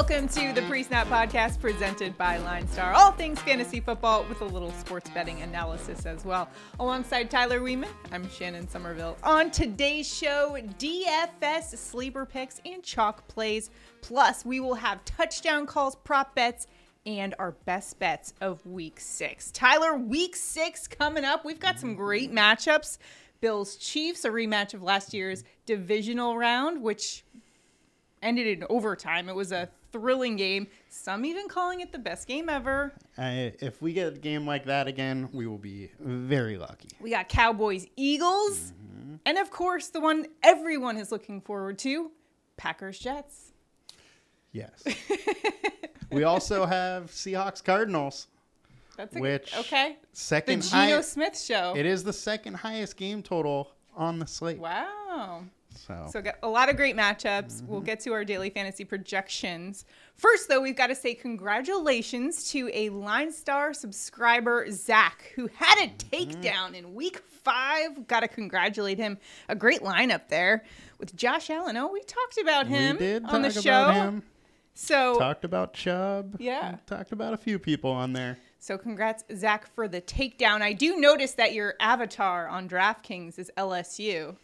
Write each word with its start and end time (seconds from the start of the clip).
Welcome 0.00 0.28
to 0.28 0.54
the 0.54 0.62
Pre 0.62 0.82
Snap 0.82 1.08
Podcast 1.08 1.60
presented 1.60 2.16
by 2.16 2.38
LineStar. 2.38 2.94
All 2.94 3.12
things 3.12 3.38
fantasy 3.40 3.80
football 3.80 4.24
with 4.30 4.40
a 4.40 4.46
little 4.46 4.72
sports 4.72 5.10
betting 5.10 5.42
analysis 5.42 6.06
as 6.06 6.24
well. 6.24 6.48
Alongside 6.78 7.30
Tyler 7.30 7.60
Weeman, 7.60 7.90
I'm 8.10 8.26
Shannon 8.30 8.66
Somerville. 8.66 9.18
On 9.22 9.50
today's 9.50 10.08
show, 10.08 10.56
DFS 10.78 11.76
sleeper 11.76 12.24
picks 12.24 12.62
and 12.64 12.82
chalk 12.82 13.28
plays. 13.28 13.68
Plus, 14.00 14.42
we 14.42 14.58
will 14.58 14.74
have 14.74 15.04
touchdown 15.04 15.66
calls, 15.66 15.96
prop 15.96 16.34
bets, 16.34 16.66
and 17.04 17.34
our 17.38 17.52
best 17.52 17.98
bets 17.98 18.32
of 18.40 18.64
week 18.64 18.98
six. 18.98 19.50
Tyler, 19.50 19.98
week 19.98 20.34
six 20.34 20.88
coming 20.88 21.26
up. 21.26 21.44
We've 21.44 21.60
got 21.60 21.78
some 21.78 21.94
great 21.94 22.32
matchups. 22.32 22.96
Bills 23.42 23.76
Chiefs, 23.76 24.24
a 24.24 24.30
rematch 24.30 24.72
of 24.72 24.82
last 24.82 25.12
year's 25.12 25.44
divisional 25.66 26.38
round, 26.38 26.80
which 26.80 27.22
ended 28.22 28.46
in 28.46 28.64
overtime. 28.70 29.28
It 29.28 29.34
was 29.34 29.52
a 29.52 29.68
thrilling 29.92 30.36
game. 30.36 30.66
Some 30.88 31.24
even 31.24 31.48
calling 31.48 31.80
it 31.80 31.92
the 31.92 31.98
best 31.98 32.26
game 32.26 32.48
ever. 32.48 32.92
Uh, 33.18 33.50
if 33.60 33.80
we 33.82 33.92
get 33.92 34.08
a 34.08 34.16
game 34.16 34.46
like 34.46 34.64
that 34.66 34.86
again, 34.86 35.28
we 35.32 35.46
will 35.46 35.58
be 35.58 35.90
very 36.00 36.56
lucky. 36.56 36.88
We 37.00 37.10
got 37.10 37.28
Cowboys 37.28 37.86
Eagles. 37.96 38.72
Mm-hmm. 38.72 39.16
And 39.26 39.38
of 39.38 39.50
course, 39.50 39.88
the 39.88 40.00
one 40.00 40.26
everyone 40.42 40.96
is 40.96 41.12
looking 41.12 41.40
forward 41.40 41.78
to 41.80 42.10
Packers 42.56 42.98
Jets. 42.98 43.52
Yes. 44.52 44.82
we 46.12 46.24
also 46.24 46.66
have 46.66 47.06
Seahawks 47.10 47.62
Cardinals. 47.62 48.26
That's 48.96 49.16
a, 49.16 49.20
which 49.20 49.56
okay. 49.56 49.96
Second 50.12 50.62
the 50.62 50.68
Geno 50.68 50.96
high, 50.96 51.00
Smith 51.00 51.38
show. 51.38 51.74
It 51.76 51.86
is 51.86 52.04
the 52.04 52.12
second 52.12 52.54
highest 52.54 52.96
game 52.96 53.22
total 53.22 53.70
on 53.96 54.18
the 54.18 54.26
slate. 54.26 54.58
Wow. 54.58 55.44
So, 55.74 56.08
so 56.12 56.22
a 56.42 56.48
lot 56.48 56.68
of 56.68 56.76
great 56.76 56.96
matchups. 56.96 57.56
Mm-hmm. 57.56 57.66
We'll 57.68 57.80
get 57.80 58.00
to 58.00 58.12
our 58.12 58.24
daily 58.24 58.50
fantasy 58.50 58.84
projections. 58.84 59.84
First, 60.16 60.48
though, 60.48 60.60
we've 60.60 60.76
got 60.76 60.88
to 60.88 60.94
say 60.94 61.14
congratulations 61.14 62.50
to 62.50 62.70
a 62.72 62.90
LineStar 62.90 63.74
subscriber, 63.74 64.70
Zach, 64.70 65.32
who 65.34 65.48
had 65.54 65.78
a 65.78 65.88
mm-hmm. 65.88 66.14
takedown 66.14 66.66
mm-hmm. 66.66 66.74
in 66.74 66.94
week 66.94 67.18
five. 67.18 68.06
Got 68.06 68.20
to 68.20 68.28
congratulate 68.28 68.98
him. 68.98 69.18
A 69.48 69.54
great 69.54 69.80
lineup 69.80 70.28
there 70.28 70.64
with 70.98 71.16
Josh 71.16 71.50
Allen. 71.50 71.76
Oh, 71.76 71.90
we 71.92 72.00
talked 72.02 72.38
about 72.38 72.66
him 72.66 73.24
on 73.26 73.42
the 73.42 73.50
show. 73.50 74.20
So 74.74 75.18
talked 75.18 75.44
about 75.44 75.74
Chubb. 75.74 76.36
Yeah. 76.38 76.76
Talked 76.86 77.12
about 77.12 77.34
a 77.34 77.36
few 77.36 77.58
people 77.58 77.90
on 77.90 78.12
there. 78.12 78.38
So 78.58 78.78
congrats, 78.78 79.24
Zach, 79.34 79.66
for 79.74 79.88
the 79.88 80.00
takedown. 80.00 80.62
I 80.62 80.72
do 80.72 80.96
notice 80.96 81.32
that 81.32 81.54
your 81.54 81.74
avatar 81.80 82.46
on 82.48 82.68
DraftKings 82.68 83.38
is 83.38 83.50
LSU. 83.56 84.36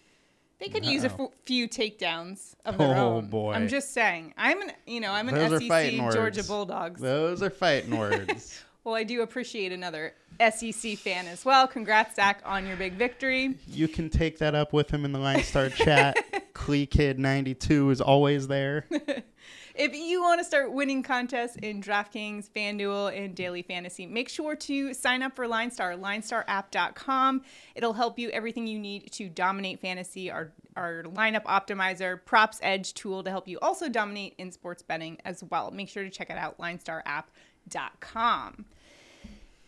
They 0.58 0.68
could 0.68 0.84
Uh-oh. 0.84 0.90
use 0.90 1.04
a 1.04 1.12
f- 1.12 1.30
few 1.44 1.68
takedowns 1.68 2.54
of 2.64 2.78
their 2.78 2.96
oh, 2.96 3.16
own. 3.16 3.24
Oh 3.24 3.28
boy! 3.28 3.52
I'm 3.52 3.68
just 3.68 3.92
saying. 3.92 4.32
I'm 4.38 4.62
an, 4.62 4.72
you 4.86 5.00
know, 5.00 5.12
I'm 5.12 5.28
an 5.28 5.34
Those 5.34 5.66
SEC 5.66 5.92
Georgia 5.96 6.20
words. 6.20 6.48
Bulldogs. 6.48 7.00
Those 7.00 7.42
are 7.42 7.50
fighting 7.50 7.96
words. 7.96 8.62
well, 8.84 8.94
I 8.94 9.02
do 9.04 9.20
appreciate 9.20 9.72
another 9.72 10.14
SEC 10.40 10.96
fan 10.96 11.26
as 11.26 11.44
well. 11.44 11.66
Congrats, 11.66 12.16
Zach, 12.16 12.40
on 12.44 12.66
your 12.66 12.76
big 12.76 12.94
victory. 12.94 13.58
You 13.66 13.88
can 13.88 14.08
take 14.08 14.38
that 14.38 14.54
up 14.54 14.72
with 14.72 14.90
him 14.90 15.04
in 15.04 15.12
the 15.12 15.18
LineStar 15.18 15.72
chat. 15.74 16.16
Clee 16.54 16.86
Kid 16.86 17.18
92 17.18 17.90
is 17.90 18.00
always 18.00 18.48
there. 18.48 18.86
If 19.78 19.94
you 19.94 20.22
want 20.22 20.40
to 20.40 20.44
start 20.44 20.72
winning 20.72 21.02
contests 21.02 21.56
in 21.56 21.82
DraftKings, 21.82 22.48
FanDuel, 22.48 23.14
and 23.14 23.34
Daily 23.34 23.60
Fantasy, 23.60 24.06
make 24.06 24.30
sure 24.30 24.56
to 24.56 24.94
sign 24.94 25.22
up 25.22 25.36
for 25.36 25.46
LineStar, 25.46 26.00
linestarapp.com. 26.00 27.42
It'll 27.74 27.92
help 27.92 28.18
you 28.18 28.30
everything 28.30 28.66
you 28.66 28.78
need 28.78 29.12
to 29.12 29.28
dominate 29.28 29.80
fantasy, 29.80 30.30
our, 30.30 30.50
our 30.76 31.02
lineup 31.02 31.44
optimizer, 31.44 32.18
props 32.24 32.58
edge 32.62 32.94
tool 32.94 33.22
to 33.22 33.28
help 33.28 33.46
you 33.46 33.58
also 33.60 33.90
dominate 33.90 34.34
in 34.38 34.50
sports 34.50 34.82
betting 34.82 35.18
as 35.26 35.44
well. 35.50 35.70
Make 35.70 35.90
sure 35.90 36.04
to 36.04 36.10
check 36.10 36.30
it 36.30 36.38
out, 36.38 36.56
linestarapp.com. 36.56 38.64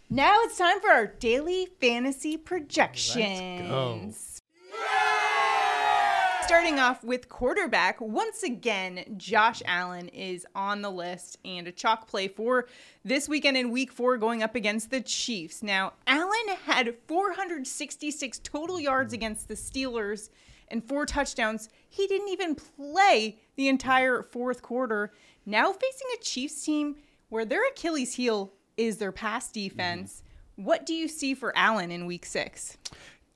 Now 0.09 0.37
it's 0.45 0.57
time 0.57 0.81
for 0.81 0.89
our 0.89 1.07
daily 1.07 1.69
fantasy 1.83 2.39
projections. 2.39 4.41
Starting 6.49 6.79
off 6.79 7.05
with 7.05 7.29
quarterback, 7.29 8.01
once 8.01 8.43
again, 8.43 9.05
Josh 9.19 9.63
Allen 9.67 10.09
is 10.09 10.47
on 10.55 10.81
the 10.81 10.91
list 10.91 11.37
and 11.45 11.69
a 11.69 11.73
chalk 11.73 12.09
play 12.09 12.27
for 12.27 12.67
this 13.05 13.29
weekend 13.29 13.59
in 13.59 13.71
week 13.71 13.93
four 13.93 14.17
going 14.17 14.43
up 14.43 14.55
against 14.55 14.91
the 14.91 15.03
Chiefs. 15.03 15.63
Now, 15.63 15.93
Allen 16.07 16.57
had 16.65 16.95
466 17.07 18.39
total 18.39 18.81
yards 18.81 19.13
against 19.13 19.49
the 19.49 19.55
Steelers 19.57 20.31
and 20.69 20.83
four 20.83 21.05
touchdowns. 21.05 21.69
He 21.87 22.07
didn't 22.07 22.31
even 22.31 22.55
play 22.55 23.37
the 23.57 23.69
entire 23.69 24.23
fourth 24.23 24.63
quarter. 24.63 25.13
Now 25.45 25.71
facing 25.71 26.09
a 26.19 26.23
Chiefs 26.23 26.65
team 26.65 26.97
where 27.29 27.45
their 27.45 27.69
Achilles 27.69 28.15
heel 28.15 28.55
is 28.79 28.97
their 28.97 29.13
pass 29.13 29.53
defense. 29.53 30.23
Mm-hmm. 30.57 30.65
What 30.65 30.87
do 30.87 30.95
you 30.95 31.09
see 31.09 31.35
for 31.35 31.53
Allen 31.55 31.91
in 31.91 32.07
week 32.07 32.25
six? 32.25 32.79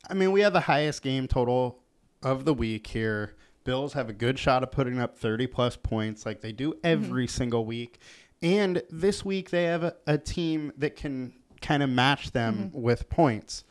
I 0.09 0.15
mean, 0.15 0.33
we 0.33 0.41
have 0.41 0.55
the 0.55 0.61
highest 0.61 1.03
game 1.03 1.29
total 1.29 1.82
of 2.23 2.45
the 2.45 2.55
week 2.55 2.87
here. 2.89 3.35
Bills 3.65 3.93
have 3.93 4.09
a 4.09 4.13
good 4.13 4.39
shot 4.39 4.63
of 4.63 4.73
putting 4.73 4.99
up 4.99 5.17
30 5.17 5.47
plus 5.47 5.77
points 5.77 6.27
like 6.27 6.41
they 6.41 6.53
do 6.53 6.75
every 6.83 7.27
mm-hmm. 7.27 7.37
single 7.37 7.65
week. 7.65 8.01
And 8.43 8.83
this 8.91 9.25
week 9.25 9.51
they 9.51 9.65
have 9.65 9.85
a, 9.85 9.95
a 10.07 10.19
team 10.19 10.73
that 10.79 10.97
can 10.97 11.33
kind 11.61 11.83
of 11.83 11.89
match 11.89 12.33
them 12.33 12.71
mm-hmm. 12.71 12.83
with 12.83 13.09
points. 13.09 13.65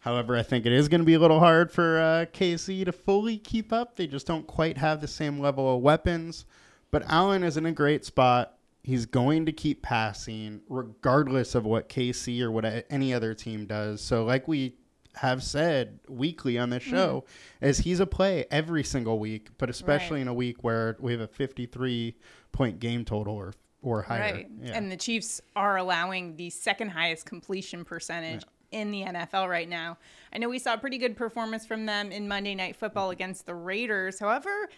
However, 0.00 0.36
I 0.36 0.42
think 0.42 0.64
it 0.64 0.72
is 0.72 0.88
going 0.88 1.00
to 1.00 1.06
be 1.06 1.14
a 1.14 1.18
little 1.18 1.40
hard 1.40 1.70
for 1.70 1.98
uh, 1.98 2.26
KC 2.32 2.84
to 2.86 2.92
fully 2.92 3.36
keep 3.36 3.72
up. 3.72 3.96
They 3.96 4.06
just 4.06 4.26
don't 4.26 4.46
quite 4.46 4.78
have 4.78 5.00
the 5.00 5.08
same 5.08 5.38
level 5.38 5.76
of 5.76 5.82
weapons. 5.82 6.46
But 6.90 7.02
Allen 7.08 7.42
is 7.42 7.56
in 7.56 7.66
a 7.66 7.72
great 7.72 8.04
spot. 8.04 8.54
He's 8.82 9.04
going 9.04 9.44
to 9.46 9.52
keep 9.52 9.82
passing 9.82 10.62
regardless 10.68 11.54
of 11.54 11.66
what 11.66 11.90
KC 11.90 12.40
or 12.40 12.50
what 12.50 12.86
any 12.88 13.12
other 13.12 13.34
team 13.34 13.66
does. 13.66 14.00
So, 14.00 14.24
like 14.24 14.48
we 14.48 14.77
have 15.20 15.42
said 15.42 15.98
weekly 16.08 16.58
on 16.58 16.70
this 16.70 16.82
show 16.82 17.24
mm. 17.62 17.68
is 17.68 17.78
he's 17.78 18.00
a 18.00 18.06
play 18.06 18.46
every 18.50 18.84
single 18.84 19.18
week, 19.18 19.48
but 19.58 19.68
especially 19.68 20.16
right. 20.16 20.22
in 20.22 20.28
a 20.28 20.34
week 20.34 20.62
where 20.62 20.96
we 21.00 21.12
have 21.12 21.20
a 21.20 21.26
53 21.26 22.14
point 22.52 22.78
game 22.78 23.04
total 23.04 23.34
or 23.34 23.52
or 23.82 24.02
higher. 24.02 24.34
Right. 24.34 24.48
Yeah. 24.62 24.72
And 24.72 24.90
the 24.90 24.96
Chiefs 24.96 25.40
are 25.54 25.76
allowing 25.76 26.36
the 26.36 26.50
second 26.50 26.90
highest 26.90 27.26
completion 27.26 27.84
percentage 27.84 28.42
yeah. 28.70 28.80
in 28.80 28.90
the 28.90 29.02
NFL 29.02 29.48
right 29.48 29.68
now. 29.68 29.98
I 30.32 30.38
know 30.38 30.48
we 30.48 30.58
saw 30.58 30.74
a 30.74 30.78
pretty 30.78 30.98
good 30.98 31.16
performance 31.16 31.64
from 31.64 31.86
them 31.86 32.10
in 32.10 32.26
Monday 32.28 32.54
Night 32.54 32.76
Football 32.76 33.10
against 33.10 33.46
the 33.46 33.54
Raiders. 33.54 34.18
However, 34.18 34.68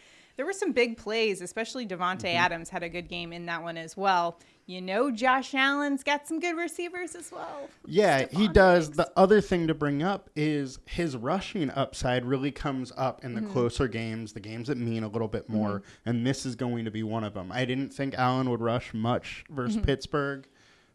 there 0.41 0.47
were 0.47 0.55
some 0.55 0.73
big 0.73 0.97
plays, 0.97 1.43
especially 1.43 1.87
Davante 1.87 2.23
mm-hmm. 2.23 2.39
Adams 2.39 2.71
had 2.71 2.83
a 2.83 2.89
good 2.89 3.09
game 3.09 3.31
in 3.31 3.45
that 3.45 3.63
one 3.63 3.77
as 3.77 3.95
well 3.95 4.39
you 4.71 4.81
know 4.81 5.11
Josh 5.11 5.53
Allen's 5.53 6.05
got 6.05 6.29
some 6.29 6.39
good 6.39 6.57
receivers 6.57 7.17
as 7.17 7.33
well. 7.33 7.69
Yeah, 7.85 8.23
Stefon 8.23 8.39
he 8.39 8.49
does. 8.49 8.87
Diggs. 8.87 8.97
The 8.99 9.13
other 9.17 9.41
thing 9.41 9.67
to 9.67 9.75
bring 9.75 10.01
up 10.03 10.31
is 10.37 10.79
his 10.87 11.17
rushing 11.17 11.71
upside 11.71 12.25
really 12.25 12.53
comes 12.53 12.93
up 12.97 13.25
in 13.25 13.35
the 13.35 13.41
mm-hmm. 13.41 13.51
closer 13.51 13.89
games, 13.89 14.33
the 14.33 14.41
games 14.41 14.69
that 14.69 14.79
mean 14.79 15.03
a 15.03 15.09
little 15.09 15.27
bit 15.27 15.49
more, 15.49 15.81
mm-hmm. 15.81 16.09
and 16.09 16.25
this 16.25 16.47
is 16.47 16.55
going 16.55 16.85
to 16.85 16.91
be 16.93 17.03
one 17.03 17.25
of 17.25 17.35
them. 17.35 17.51
I 17.51 17.65
didn't 17.65 17.93
think 17.93 18.15
Allen 18.15 18.49
would 18.49 18.61
rush 18.61 18.95
much 18.95 19.45
versus 19.51 19.77
mm-hmm. 19.77 19.87
Pittsburgh, 19.87 20.47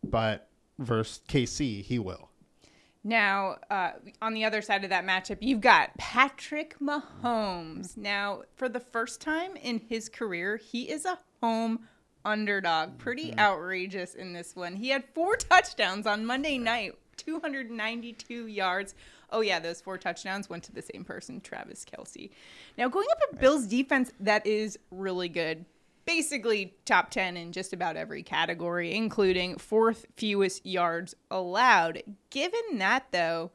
but 0.03 0.47
versus 0.79 1.19
KC, 1.27 1.83
he 1.83 1.99
will. 1.99 2.29
Now, 3.07 3.57
uh, 3.69 3.91
on 4.19 4.33
the 4.33 4.45
other 4.45 4.63
side 4.63 4.83
of 4.83 4.89
that 4.89 5.05
matchup, 5.05 5.37
you've 5.39 5.61
got 5.61 5.95
Patrick 5.99 6.75
Mahomes. 6.79 7.95
Now, 7.95 8.41
for 8.55 8.67
the 8.67 8.79
first 8.79 9.21
time 9.21 9.55
in 9.57 9.77
his 9.77 10.09
career, 10.09 10.57
he 10.57 10.89
is 10.89 11.05
a 11.05 11.19
home 11.39 11.81
underdog. 12.25 12.97
Pretty 12.97 13.29
mm-hmm. 13.29 13.39
outrageous 13.39 14.15
in 14.15 14.33
this 14.33 14.55
one. 14.55 14.75
He 14.75 14.89
had 14.89 15.03
four 15.13 15.35
touchdowns 15.35 16.07
on 16.07 16.25
Monday 16.25 16.57
night, 16.57 16.93
292 17.17 18.47
yards. 18.47 18.95
Oh, 19.29 19.41
yeah, 19.41 19.59
those 19.59 19.81
four 19.81 19.99
touchdowns 19.99 20.49
went 20.49 20.63
to 20.63 20.71
the 20.71 20.81
same 20.81 21.03
person, 21.03 21.41
Travis 21.41 21.85
Kelce. 21.85 22.31
Now, 22.75 22.87
going 22.87 23.07
up 23.11 23.33
a 23.33 23.35
Bills 23.35 23.67
defense 23.67 24.11
that 24.19 24.47
is 24.47 24.79
really 24.89 25.29
good. 25.29 25.65
Basically, 26.05 26.75
top 26.85 27.09
10 27.09 27.35
in 27.35 27.51
just 27.51 27.73
about 27.73 27.97
every 27.97 28.23
category, 28.23 28.93
including 28.93 29.57
fourth 29.57 30.05
fewest 30.15 30.65
yards 30.65 31.15
allowed. 31.31 32.03
Given 32.29 32.77
that, 32.77 33.07
though, 33.11 33.51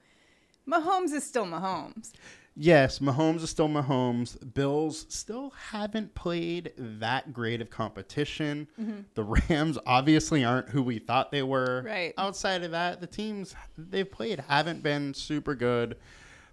Mahomes 0.66 1.12
is 1.12 1.24
still 1.24 1.46
Mahomes 1.46 2.12
yes, 2.60 2.98
Mahomes 2.98 3.42
is 3.42 3.50
still 3.50 3.68
Mahomes. 3.68 4.36
Bills 4.54 5.06
still 5.08 5.50
haven't 5.50 6.14
played 6.14 6.72
that 6.76 7.32
great 7.32 7.60
of 7.60 7.70
competition. 7.70 8.68
Mm-hmm. 8.80 9.00
The 9.14 9.24
Rams 9.24 9.78
obviously 9.86 10.44
aren't 10.44 10.68
who 10.68 10.82
we 10.82 10.98
thought 10.98 11.32
they 11.32 11.42
were. 11.42 11.82
Right. 11.84 12.14
Outside 12.18 12.62
of 12.62 12.70
that, 12.72 13.00
the 13.00 13.06
teams 13.06 13.54
they've 13.76 14.10
played 14.10 14.40
haven't 14.40 14.82
been 14.82 15.14
super 15.14 15.54
good. 15.54 15.96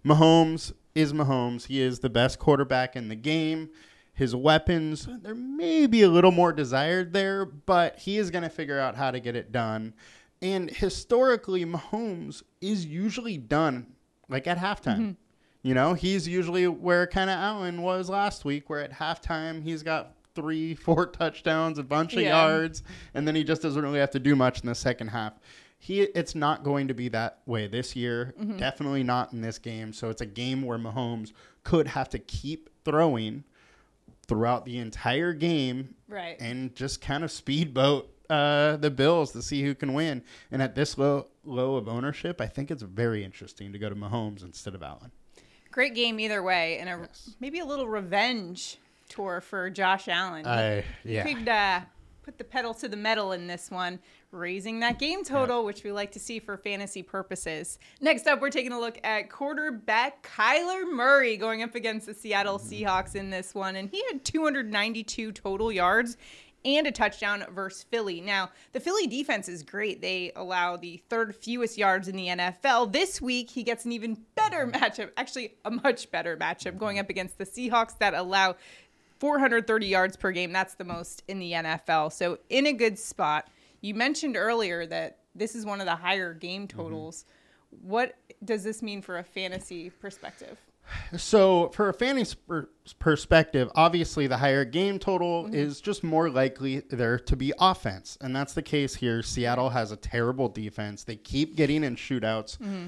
Mahomes 0.05 0.73
is 0.95 1.13
Mahomes. 1.13 1.67
He 1.67 1.81
is 1.81 1.99
the 1.99 2.09
best 2.09 2.39
quarterback 2.39 2.95
in 2.95 3.09
the 3.09 3.15
game. 3.15 3.69
His 4.17 4.35
weapons, 4.35 5.07
there 5.21 5.35
may 5.35 5.85
be 5.85 6.01
a 6.01 6.09
little 6.09 6.31
more 6.31 6.51
desired 6.51 7.13
there, 7.13 7.45
but 7.45 7.99
he 7.99 8.17
is 8.17 8.31
going 8.31 8.41
to 8.41 8.49
figure 8.49 8.79
out 8.79 8.95
how 8.95 9.11
to 9.11 9.19
get 9.19 9.35
it 9.35 9.51
done. 9.51 9.93
And 10.41 10.71
historically, 10.71 11.63
Mahomes 11.65 12.41
is 12.59 12.83
usually 12.83 13.37
done 13.37 13.85
like 14.27 14.47
at 14.47 14.57
halftime. 14.57 14.97
Mm-hmm. 14.97 15.11
You 15.61 15.73
know, 15.75 15.93
he's 15.93 16.27
usually 16.27 16.67
where 16.67 17.05
kind 17.05 17.29
of 17.29 17.37
Allen 17.37 17.83
was 17.83 18.09
last 18.09 18.43
week, 18.43 18.71
where 18.71 18.81
at 18.81 18.91
halftime 18.91 19.61
he's 19.61 19.83
got 19.83 20.15
three, 20.33 20.73
four 20.85 21.05
touchdowns, 21.05 21.77
a 21.77 21.83
bunch 21.83 22.13
of 22.15 22.21
Yeah. 22.23 22.47
yards, 22.47 22.81
and 23.13 23.27
then 23.27 23.35
he 23.35 23.43
just 23.43 23.61
doesn't 23.61 23.83
really 23.83 23.99
have 23.99 24.11
to 24.11 24.19
do 24.19 24.35
much 24.35 24.61
in 24.61 24.65
the 24.65 24.73
second 24.73 25.09
half. 25.09 25.33
He, 25.77 26.01
it's 26.01 26.33
not 26.33 26.63
going 26.63 26.87
to 26.87 26.95
be 26.95 27.07
that 27.09 27.41
way 27.45 27.67
this 27.67 27.95
year. 27.95 28.33
Mm-hmm. 28.41 28.57
Definitely 28.57 29.03
not 29.03 29.31
in 29.31 29.41
this 29.41 29.59
game. 29.59 29.93
So 29.93 30.09
it's 30.09 30.21
a 30.21 30.25
game 30.25 30.63
where 30.63 30.79
Mahomes 30.79 31.33
could 31.63 31.87
have 31.89 32.09
to 32.09 32.17
keep 32.19 32.71
throwing 32.83 33.43
throughout 34.27 34.65
the 34.65 34.77
entire 34.77 35.33
game 35.33 35.95
Right. 36.07 36.38
and 36.39 36.75
just 36.75 37.01
kind 37.01 37.24
of 37.24 37.31
speedboat 37.31 38.09
uh, 38.29 38.75
the 38.77 38.91
Bills 38.91 39.31
to 39.31 39.41
see 39.41 39.63
who 39.63 39.74
can 39.74 39.94
win. 39.94 40.21
And 40.51 40.62
at 40.62 40.75
this 40.75 40.97
low 40.97 41.27
low 41.45 41.75
of 41.75 41.88
ownership, 41.88 42.41
I 42.41 42.47
think 42.47 42.69
it's 42.71 42.81
very 42.83 43.24
interesting 43.24 43.71
to 43.71 43.79
go 43.79 43.88
to 43.89 43.95
Mahomes 43.95 44.44
instead 44.44 44.75
of 44.75 44.83
Allen. 44.83 45.12
Great 45.71 45.95
game 45.95 46.19
either 46.19 46.44
way, 46.44 46.77
and 46.79 46.89
a, 46.89 47.07
maybe 47.39 47.59
a 47.59 47.65
little 47.65 47.88
revenge 47.88 48.79
tour 49.09 49.39
for 49.39 49.69
Josh 49.69 50.07
Allen. 50.07 50.45
I 50.45 50.83
yeah. 51.06 51.23
could 51.23 51.47
uh, 51.47 51.81
put 52.23 52.38
the 52.38 52.44
pedal 52.44 52.73
to 52.75 52.89
the 52.89 52.97
metal 52.97 53.31
in 53.31 53.47
this 53.47 53.71
one, 53.71 54.00
raising 54.31 54.79
that 54.81 55.00
game 55.00 55.24
total, 55.24 55.63
which 55.63 55.83
we 55.83 55.91
like 55.91 56.12
to 56.12 56.19
see 56.19 56.39
for 56.39 56.57
fantasy 56.57 57.01
purposes. 57.01 57.79
Next 58.01 58.27
up, 58.27 58.41
we're 58.41 58.50
taking 58.50 58.74
a 58.74 58.79
look 58.79 59.00
at 59.03 59.29
quarterback 59.29 60.27
Kyler 60.27 60.91
Murray 60.91 61.38
going 61.38 61.63
up 61.63 61.75
against 61.75 62.07
the 62.07 62.13
Seattle 62.13 62.59
mm. 62.59 62.85
Seahawks 62.85 63.15
in 63.15 63.29
this 63.29 63.56
one, 63.56 63.75
and 63.75 63.89
he 63.89 64.03
had 64.12 64.25
292 64.25 65.31
total 65.31 65.71
yards. 65.71 66.18
And 66.65 66.88
a 66.88 66.91
touchdown 66.91 67.45
versus 67.51 67.83
Philly. 67.83 68.19
Now, 68.19 68.50
the 68.74 68.81
Philly 68.81 69.07
defense 69.07 69.47
is 69.47 69.63
great. 69.63 70.01
They 70.01 70.33
allow 70.35 70.75
the 70.75 71.01
third 71.07 71.33
fewest 71.33 71.77
yards 71.77 72.09
in 72.09 72.18
the 72.18 72.27
NFL. 72.27 72.91
This 72.91 73.21
week, 73.21 73.51
he 73.51 73.63
gets 73.63 73.85
an 73.85 73.94
even 73.94 74.18
better 74.35 74.68
mm. 74.68 74.73
matchup, 74.73 75.12
actually, 75.15 75.53
a 75.63 75.71
much 75.71 76.12
better 76.12 76.35
matchup 76.35 76.71
mm-hmm. 76.71 76.80
going 76.80 77.00
up 77.00 77.09
against 77.09 77.38
the 77.38 77.45
Seahawks 77.45 77.97
that 78.00 78.13
allow 78.13 78.56
430 79.19 79.85
yards 79.85 80.18
per 80.18 80.31
game. 80.31 80.51
That's 80.51 80.73
the 80.73 80.83
most 80.83 81.23
in 81.27 81.39
the 81.39 81.53
NFL. 81.53 82.12
So 82.12 82.39
in 82.50 82.65
a 82.65 82.73
good 82.73 83.00
spot. 83.00 83.47
You 83.81 83.94
mentioned 83.94 84.35
earlier 84.38 84.85
that 84.88 85.19
this 85.35 85.56
is 85.56 85.65
one 85.65 85.79
of 85.79 85.85
the 85.85 85.95
higher 85.95 86.33
game 86.33 86.68
totals. 86.68 87.25
What 87.69 88.15
does 88.44 88.63
this 88.63 88.81
mean 88.81 89.01
for 89.01 89.18
a 89.18 89.24
fantasy 89.24 89.89
perspective? 89.89 90.57
So, 91.18 91.69
for 91.74 91.89
a 91.89 91.94
fantasy 91.94 92.38
per- 92.47 92.69
perspective, 92.97 93.69
obviously 93.75 94.25
the 94.27 94.38
higher 94.38 94.63
game 94.63 95.00
total 95.00 95.44
Mm-hmm. 95.44 95.53
is 95.53 95.81
just 95.81 96.01
more 96.03 96.29
likely 96.29 96.79
there 96.89 97.19
to 97.19 97.35
be 97.35 97.51
offense. 97.59 98.18
And 98.21 98.33
that's 98.35 98.53
the 98.53 98.62
case 98.62 98.95
here. 98.95 99.21
Seattle 99.21 99.69
has 99.71 99.91
a 99.91 99.97
terrible 99.97 100.47
defense. 100.47 101.03
They 101.03 101.18
keep 101.18 101.56
getting 101.57 101.83
in 101.83 101.97
shootouts, 101.97 102.57
Mm-hmm. 102.59 102.88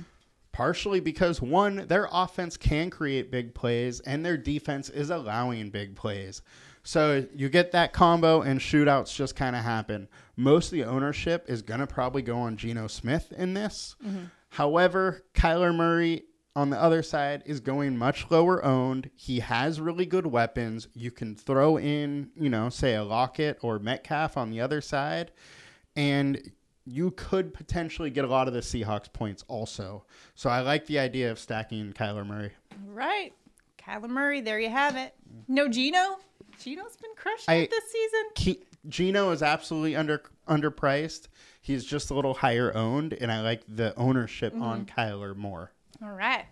Partially 0.51 0.99
because, 0.99 1.41
one, 1.41 1.87
their 1.87 2.07
offense 2.11 2.57
can 2.57 2.89
create 2.89 3.31
big 3.31 3.53
plays, 3.53 3.99
and 4.01 4.25
their 4.25 4.37
defense 4.37 4.89
is 4.89 5.09
allowing 5.09 5.69
big 5.69 5.95
plays. 5.95 6.41
So, 6.83 7.27
you 7.33 7.49
get 7.49 7.71
that 7.73 7.93
combo, 7.93 8.41
and 8.41 8.59
shootouts 8.59 9.13
just 9.13 9.35
kind 9.35 9.55
of 9.55 9.63
happen. 9.63 10.07
Most 10.35 10.67
of 10.67 10.71
the 10.71 10.85
ownership 10.85 11.45
is 11.47 11.61
going 11.61 11.81
to 11.81 11.87
probably 11.87 12.21
go 12.21 12.37
on 12.37 12.57
Geno 12.57 12.87
Smith 12.87 13.33
in 13.37 13.53
this. 13.53 13.95
Mm-hmm. 14.05 14.25
However, 14.49 15.23
Kyler 15.33 15.75
Murray 15.75 16.23
on 16.55 16.69
the 16.71 16.81
other 16.81 17.03
side 17.03 17.43
is 17.45 17.59
going 17.59 17.97
much 17.97 18.29
lower 18.29 18.63
owned. 18.65 19.09
He 19.15 19.39
has 19.39 19.79
really 19.79 20.05
good 20.05 20.25
weapons. 20.25 20.87
You 20.93 21.11
can 21.11 21.35
throw 21.35 21.77
in, 21.77 22.31
you 22.35 22.49
know, 22.49 22.69
say 22.69 22.95
a 22.95 23.03
Lockett 23.03 23.59
or 23.61 23.79
Metcalf 23.79 24.35
on 24.35 24.49
the 24.49 24.59
other 24.59 24.81
side, 24.81 25.31
and 25.95 26.51
you 26.89 27.12
could 27.12 27.53
potentially 27.53 28.09
get 28.09 28.25
a 28.25 28.27
lot 28.27 28.47
of 28.47 28.53
the 28.53 28.62
Seahawks 28.62 29.12
points 29.12 29.45
also. 29.47 30.03
So 30.36 30.50
I 30.50 30.62
like 30.62 30.88
the 30.88 31.00
idea 31.00 31.31
of 31.31 31.39
stacking 31.39 31.94
Kyler 31.94 32.25
Murray. 32.25 32.51
Right. 32.88 33.33
Kyler 33.77 34.09
Murray, 34.09 34.41
there 34.41 34.59
you 34.59 34.69
have 34.69 34.95
it. 34.95 35.13
Mm. 35.31 35.44
No 35.47 35.69
Gino? 35.69 36.18
Gino's 36.59 36.97
been 36.97 37.12
crushing 37.15 37.45
I- 37.47 37.56
it 37.56 37.69
this 37.69 37.83
season. 37.91 38.56
Ke- 38.56 38.65
Gino 38.88 39.31
is 39.31 39.44
absolutely 39.44 39.95
under 39.95 40.24
underpriced. 40.47 41.27
He's 41.62 41.86
just 41.86 42.09
a 42.09 42.13
little 42.13 42.33
higher 42.33 42.75
owned, 42.75 43.13
and 43.13 43.31
I 43.31 43.42
like 43.42 43.62
the 43.68 43.94
ownership 43.95 44.56
on 44.56 44.85
mm-hmm. 44.85 45.00
Kyler 45.00 45.35
more. 45.35 45.71
All 46.01 46.12
right. 46.12 46.45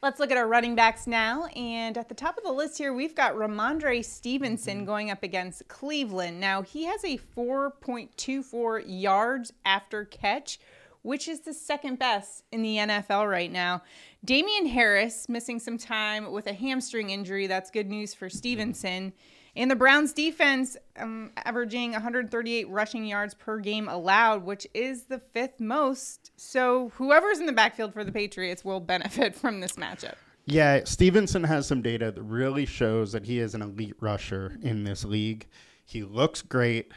Let's 0.00 0.20
look 0.20 0.30
at 0.30 0.36
our 0.36 0.46
running 0.46 0.76
backs 0.76 1.08
now. 1.08 1.46
And 1.46 1.98
at 1.98 2.08
the 2.08 2.14
top 2.14 2.38
of 2.38 2.44
the 2.44 2.52
list 2.52 2.78
here, 2.78 2.92
we've 2.92 3.16
got 3.16 3.34
Rhamondre 3.34 4.04
Stevenson 4.04 4.78
mm-hmm. 4.78 4.86
going 4.86 5.10
up 5.10 5.24
against 5.24 5.66
Cleveland. 5.66 6.38
Now, 6.38 6.62
he 6.62 6.84
has 6.84 7.04
a 7.04 7.18
4.24 7.36 8.84
yards 8.86 9.52
after 9.64 10.04
catch, 10.04 10.60
which 11.02 11.26
is 11.26 11.40
the 11.40 11.52
second 11.52 11.98
best 11.98 12.44
in 12.52 12.62
the 12.62 12.76
NFL 12.76 13.28
right 13.28 13.50
now. 13.50 13.82
Damien 14.24 14.66
Harris 14.66 15.28
missing 15.28 15.58
some 15.58 15.78
time 15.78 16.30
with 16.30 16.46
a 16.46 16.52
hamstring 16.52 17.10
injury. 17.10 17.48
That's 17.48 17.72
good 17.72 17.88
news 17.88 18.14
for 18.14 18.28
mm-hmm. 18.28 18.38
Stevenson. 18.38 19.12
And 19.58 19.68
the 19.68 19.76
Browns 19.76 20.12
defense 20.12 20.76
um, 20.96 21.32
averaging 21.36 21.90
138 21.90 22.68
rushing 22.68 23.04
yards 23.04 23.34
per 23.34 23.58
game 23.58 23.88
allowed, 23.88 24.44
which 24.44 24.68
is 24.72 25.06
the 25.06 25.18
fifth 25.18 25.58
most. 25.58 26.30
So 26.36 26.90
whoever's 26.90 27.40
in 27.40 27.46
the 27.46 27.52
backfield 27.52 27.92
for 27.92 28.04
the 28.04 28.12
Patriots 28.12 28.64
will 28.64 28.78
benefit 28.78 29.34
from 29.34 29.58
this 29.58 29.72
matchup. 29.72 30.14
Yeah, 30.46 30.82
Stevenson 30.84 31.42
has 31.42 31.66
some 31.66 31.82
data 31.82 32.12
that 32.12 32.22
really 32.22 32.66
shows 32.66 33.10
that 33.10 33.26
he 33.26 33.40
is 33.40 33.56
an 33.56 33.62
elite 33.62 33.96
rusher 33.98 34.56
in 34.62 34.84
this 34.84 35.04
league. 35.04 35.48
He 35.84 36.04
looks 36.04 36.40
great. 36.40 36.92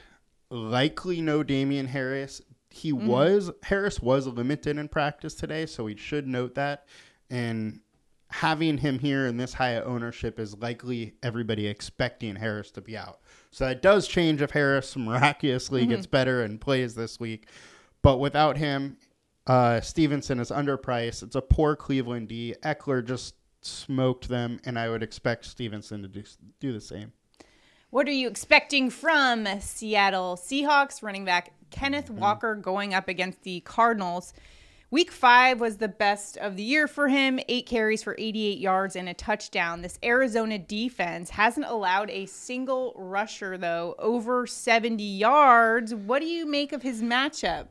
Likely 0.52 1.20
no 1.20 1.42
Damien 1.42 1.88
Harris. 1.88 2.44
He 2.70 2.94
was 2.94 3.50
Harris 3.64 4.00
was 4.00 4.28
limited 4.28 4.78
in 4.78 4.88
practice 4.88 5.34
today, 5.34 5.66
so 5.66 5.86
we 5.86 5.98
should 5.98 6.28
note 6.28 6.56
that. 6.56 6.86
And 7.30 7.80
having 8.32 8.78
him 8.78 8.98
here 8.98 9.28
in 9.28 9.38
this 9.38 9.54
high 9.54 9.80
ownership 9.82 10.40
is 10.40 10.58
likely 10.58 11.14
everybody 11.22 11.68
expecting 11.68 12.36
Harris 12.36 12.72
to 12.72 12.82
be 12.82 12.98
out. 12.98 13.20
So 13.52 13.66
that 13.66 13.82
does 13.82 14.08
change 14.08 14.42
if 14.42 14.52
Harris 14.52 14.96
miraculously 14.96 15.86
gets 15.86 16.08
better 16.08 16.44
and 16.44 16.60
plays 16.60 16.96
this 16.96 17.20
week. 17.20 17.48
But 18.02 18.18
without 18.18 18.58
him, 18.58 18.98
uh, 19.48 19.82
Stevenson 19.82 20.40
is 20.40 20.50
underpriced. 20.50 21.24
It's 21.24 21.36
a 21.36 21.42
poor 21.42 21.76
Cleveland 21.76 22.30
D. 22.30 22.56
Ekeler 22.64 23.06
just 23.06 23.36
smoked 23.62 24.30
them, 24.30 24.60
and 24.66 24.80
I 24.80 24.90
would 24.90 25.04
expect 25.04 25.46
Stevenson 25.46 26.02
to 26.02 26.08
do, 26.08 26.24
do 26.60 26.72
the 26.72 26.82
same. 26.82 27.12
What 27.90 28.08
are 28.08 28.14
you 28.14 28.30
expecting 28.30 28.90
from 28.90 29.46
Seattle 29.60 30.38
Seahawks 30.38 31.04
running 31.04 31.26
back 31.26 31.52
Kenneth 31.70 32.10
Walker 32.10 32.56
going 32.56 32.94
up 32.94 33.10
against 33.10 33.44
the 33.44 33.60
Cardinals? 33.62 34.34
Week 34.92 35.10
five 35.10 35.62
was 35.62 35.78
the 35.78 35.88
best 35.88 36.36
of 36.36 36.58
the 36.58 36.64
year 36.64 36.86
for 36.86 37.08
him. 37.08 37.40
Eight 37.48 37.66
carries 37.66 38.04
for 38.04 38.14
88 38.20 38.60
yards 38.60 38.98
and 38.98 39.08
a 39.08 39.14
touchdown. 39.14 39.82
This 39.82 39.98
Arizona 40.04 40.60
defense 40.60 41.30
hasn't 41.30 41.66
allowed 41.66 42.10
a 42.10 42.26
single 42.26 42.94
rusher, 42.98 43.58
though, 43.58 43.96
over 44.00 44.46
70 44.46 45.02
yards. 45.02 45.96
What 45.96 46.20
do 46.20 46.26
you 46.26 46.46
make 46.46 46.74
of 46.74 46.82
his 46.82 47.02
matchup? 47.02 47.68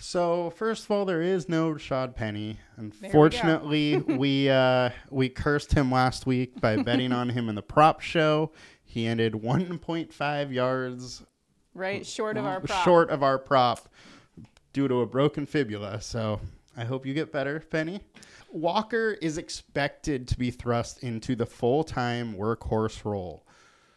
So 0.00 0.50
first 0.50 0.84
of 0.84 0.90
all, 0.90 1.04
there 1.04 1.22
is 1.22 1.48
no 1.48 1.72
Rashaad 1.72 2.16
Penny. 2.16 2.58
Unfortunately, 2.76 3.96
we 4.08 4.50
uh, 4.50 4.90
we 5.08 5.28
cursed 5.28 5.72
him 5.72 5.92
last 5.92 6.26
week 6.26 6.60
by 6.60 6.76
betting 6.82 7.12
on 7.12 7.28
him 7.28 7.48
in 7.48 7.54
the 7.54 7.62
prop 7.62 8.00
show. 8.00 8.50
He 8.82 9.06
ended 9.06 9.34
1.5 9.34 10.52
yards 10.52 11.22
Right? 11.74 12.06
Short 12.06 12.36
of 12.36 12.44
our 12.44 12.60
prop. 12.62 12.84
short 12.84 13.10
of 13.10 13.22
our 13.22 13.38
prop 13.38 13.88
due 14.72 14.88
to 14.88 15.00
a 15.02 15.06
broken 15.06 15.46
fibula. 15.46 16.00
So 16.00 16.40
I 16.76 16.84
hope 16.84 17.06
you 17.06 17.14
get 17.14 17.32
better, 17.32 17.60
Penny. 17.60 18.00
Walker 18.50 19.16
is 19.22 19.38
expected 19.38 20.28
to 20.28 20.38
be 20.38 20.50
thrust 20.50 21.02
into 21.02 21.34
the 21.34 21.46
full 21.46 21.84
time 21.84 22.34
workhorse 22.34 23.04
role. 23.04 23.46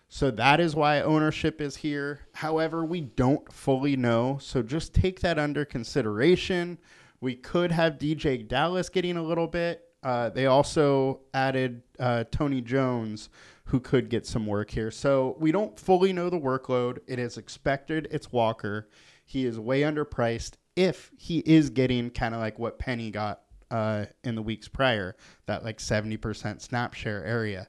So 0.07 0.31
that 0.31 0.59
is 0.59 0.75
why 0.75 1.01
ownership 1.01 1.62
is 1.62 1.75
here. 1.75 2.21
However, 2.33 2.83
we 2.83 3.01
don't 3.01 3.51
fully 3.53 3.95
know. 3.95 4.39
So 4.41 4.63
just 4.63 4.93
take 4.95 5.19
that 5.19 5.38
under 5.38 5.65
consideration. 5.65 6.79
We 7.21 7.36
could 7.36 7.71
have 7.71 8.00
DeeJay 8.00 8.48
Dallas 8.48 8.89
getting 8.89 9.17
a 9.17 9.24
little 9.24 9.48
bit. 9.48 9.83
Uh, 10.01 10.29
they 10.29 10.45
also 10.48 11.19
added 11.33 11.83
uh, 12.00 12.24
Tony 12.31 12.62
Jones, 12.62 13.29
who 13.65 13.79
could 13.79 14.09
get 14.09 14.25
some 14.25 14.48
work 14.48 14.71
here. 14.71 14.89
So 14.89 15.36
we 15.39 15.51
don't 15.51 15.77
fully 15.77 16.12
know 16.12 16.29
the 16.29 16.39
workload. 16.39 17.00
It 17.05 17.19
is 17.19 17.38
expected. 17.38 18.07
It's 18.09 18.31
Walker. 18.31 18.89
He 19.25 19.45
is 19.45 19.59
way 19.59 19.81
underpriced 19.81 20.53
if 20.79 21.12
he 21.17 21.39
is 21.39 21.69
getting 21.69 22.09
kind 22.09 22.33
of 22.33 22.39
like 22.39 22.57
what 22.57 22.79
Penny 22.79 23.12
got 23.12 23.41
uh, 23.69 24.05
in 24.24 24.36
the 24.36 24.41
weeks 24.41 24.69
prior, 24.69 25.13
that 25.45 25.65
like 25.65 25.77
70% 25.77 26.62
snap 26.62 26.93
share 26.93 27.21
area. 27.25 27.67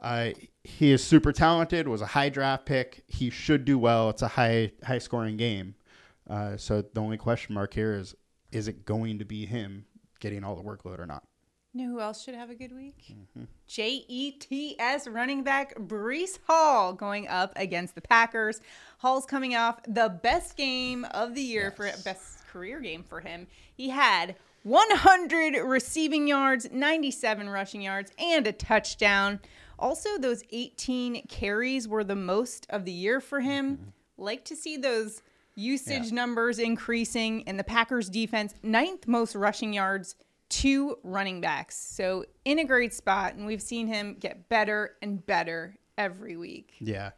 Uh, 0.00 0.30
he 0.62 0.92
is 0.92 1.02
super 1.02 1.32
talented. 1.32 1.88
Was 1.88 2.00
a 2.00 2.06
high 2.06 2.28
draft 2.28 2.64
pick. 2.64 3.02
He 3.08 3.28
should 3.28 3.64
do 3.64 3.76
well. 3.76 4.08
It's 4.10 4.22
a 4.22 4.28
high 4.28 4.70
high 4.84 4.98
scoring 4.98 5.36
game. 5.36 5.74
Uh, 6.30 6.56
so 6.56 6.82
the 6.82 7.00
only 7.00 7.16
question 7.16 7.56
mark 7.56 7.74
here 7.74 7.94
is: 7.94 8.14
Is 8.52 8.68
it 8.68 8.84
going 8.84 9.18
to 9.18 9.24
be 9.24 9.44
him 9.44 9.86
getting 10.20 10.44
all 10.44 10.54
the 10.54 10.62
workload 10.62 11.00
or 11.00 11.06
not? 11.06 11.24
You 11.78 11.86
know 11.86 11.92
who 11.92 12.00
else 12.00 12.24
should 12.24 12.34
have 12.34 12.50
a 12.50 12.56
good 12.56 12.74
week? 12.74 13.14
J 13.68 14.04
E 14.08 14.32
T 14.32 14.74
S 14.80 15.06
running 15.06 15.44
back 15.44 15.76
Breece 15.76 16.40
Hall 16.48 16.92
going 16.92 17.28
up 17.28 17.52
against 17.54 17.94
the 17.94 18.00
Packers. 18.00 18.60
Hall's 18.98 19.24
coming 19.24 19.54
off 19.54 19.78
the 19.86 20.08
best 20.08 20.56
game 20.56 21.04
of 21.12 21.36
the 21.36 21.40
year 21.40 21.70
for 21.70 21.88
best 22.04 22.44
career 22.48 22.80
game 22.80 23.04
for 23.04 23.20
him. 23.20 23.46
He 23.76 23.90
had 23.90 24.34
100 24.64 25.54
receiving 25.62 26.26
yards, 26.26 26.68
97 26.72 27.48
rushing 27.48 27.82
yards, 27.82 28.10
and 28.18 28.44
a 28.48 28.52
touchdown. 28.52 29.38
Also, 29.78 30.18
those 30.18 30.42
18 30.50 31.28
carries 31.28 31.86
were 31.86 32.02
the 32.02 32.16
most 32.16 32.66
of 32.70 32.86
the 32.86 32.90
year 32.90 33.20
for 33.20 33.38
him. 33.38 33.76
Mm-hmm. 33.76 33.88
Like 34.16 34.44
to 34.46 34.56
see 34.56 34.78
those 34.78 35.22
usage 35.54 36.06
yeah. 36.06 36.14
numbers 36.14 36.58
increasing, 36.58 37.44
and 37.46 37.56
the 37.56 37.62
Packers 37.62 38.08
defense, 38.08 38.52
ninth 38.64 39.06
most 39.06 39.36
rushing 39.36 39.72
yards 39.72 40.16
to 40.48 40.98
running 41.02 41.40
backs. 41.40 41.76
So, 41.76 42.24
in 42.44 42.58
a 42.58 42.64
great 42.64 42.94
spot, 42.94 43.34
and 43.34 43.46
we've 43.46 43.62
seen 43.62 43.86
him 43.86 44.16
get 44.18 44.48
better 44.48 44.96
and 45.02 45.24
better 45.24 45.76
every 45.96 46.36
week. 46.36 46.74
Yeah. 46.78 47.10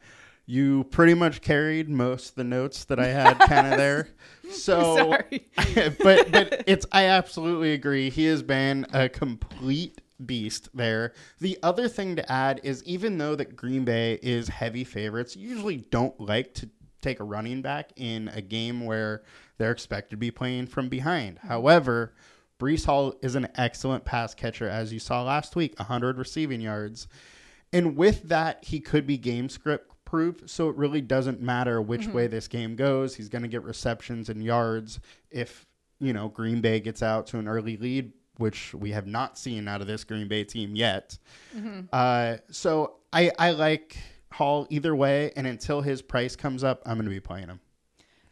You 0.47 0.85
pretty 0.85 1.15
much 1.15 1.43
carried 1.43 1.89
most 1.89 2.31
of 2.31 2.35
the 2.35 2.45
notes 2.45 2.85
that 2.87 2.99
I 2.99 3.07
had 3.07 3.39
kind 3.39 3.69
of 3.69 3.77
there. 3.77 4.09
So, 4.51 5.17
but 6.03 6.33
but 6.33 6.65
it's 6.67 6.87
I 6.91 7.05
absolutely 7.05 7.73
agree. 7.73 8.11
He 8.11 8.25
has 8.25 8.43
been 8.43 8.85
a 8.93 9.09
complete 9.09 10.01
beast 10.27 10.69
there. 10.75 11.13
The 11.39 11.59
other 11.63 11.89
thing 11.89 12.17
to 12.17 12.33
add 12.33 12.61
is 12.65 12.83
even 12.85 13.19
though 13.19 13.37
that 13.37 13.55
Green 13.55 13.85
Bay 13.85 14.19
is 14.23 14.49
heavy 14.49 14.83
favorites, 14.83 15.37
usually 15.37 15.77
don't 15.77 16.19
like 16.21 16.53
to 16.55 16.69
take 17.01 17.21
a 17.21 17.25
running 17.25 17.63
back 17.63 17.93
in 17.97 18.29
a 18.29 18.43
game 18.43 18.85
where 18.85 19.23
they're 19.59 19.71
expected 19.71 20.11
to 20.11 20.17
be 20.17 20.31
playing 20.31 20.67
from 20.67 20.89
behind. 20.89 21.37
Mm-hmm. 21.37 21.49
However, 21.49 22.13
Breece 22.61 22.85
Hall 22.85 23.15
is 23.23 23.35
an 23.35 23.49
excellent 23.57 24.05
pass 24.05 24.35
catcher, 24.35 24.69
as 24.69 24.93
you 24.93 25.01
saw 25.01 25.23
last 25.23 25.57
week, 25.57 25.77
100 25.79 26.19
receiving 26.19 26.61
yards. 26.61 27.09
And 27.73 27.97
with 27.97 28.25
that, 28.25 28.63
he 28.63 28.81
could 28.81 29.07
be 29.07 29.17
game 29.17 29.49
script 29.49 29.91
proof. 30.05 30.43
So 30.47 30.69
it 30.69 30.77
really 30.77 31.01
doesn't 31.01 31.41
matter 31.41 31.81
which 31.81 32.03
mm-hmm. 32.03 32.13
way 32.13 32.27
this 32.27 32.49
game 32.49 32.77
goes. 32.77 33.15
He's 33.15 33.29
going 33.29 33.43
to 33.43 33.49
get 33.49 33.63
receptions 33.65 34.29
and 34.29 34.45
yards 34.45 35.01
if, 35.31 35.67
you 36.01 36.13
know, 36.13 36.29
Green 36.29 36.61
Bay 36.61 36.81
gets 36.81 37.03
out 37.03 37.27
to 37.29 37.39
an 37.39 37.49
early 37.49 37.79
lead, 37.79 38.13
which 38.37 38.75
we 38.75 38.91
have 38.91 39.07
not 39.07 39.39
seen 39.39 39.67
out 39.67 39.81
of 39.81 39.87
this 39.87 40.05
Green 40.05 40.29
Bay 40.29 40.45
team 40.45 40.77
yet. 40.77 41.17
Mm-hmm. 41.57 41.83
Uh, 41.93 42.37
so 42.51 42.97
I, 43.13 43.31
I 43.39 43.53
like 43.53 43.97
Hall 44.33 44.67
either 44.69 44.95
way. 44.95 45.33
And 45.35 45.47
until 45.47 45.81
his 45.81 46.03
price 46.03 46.37
comes 46.37 46.63
up, 46.63 46.83
I'm 46.85 46.97
going 46.97 47.05
to 47.05 47.11
be 47.11 47.21
playing 47.21 47.47
him. 47.47 47.61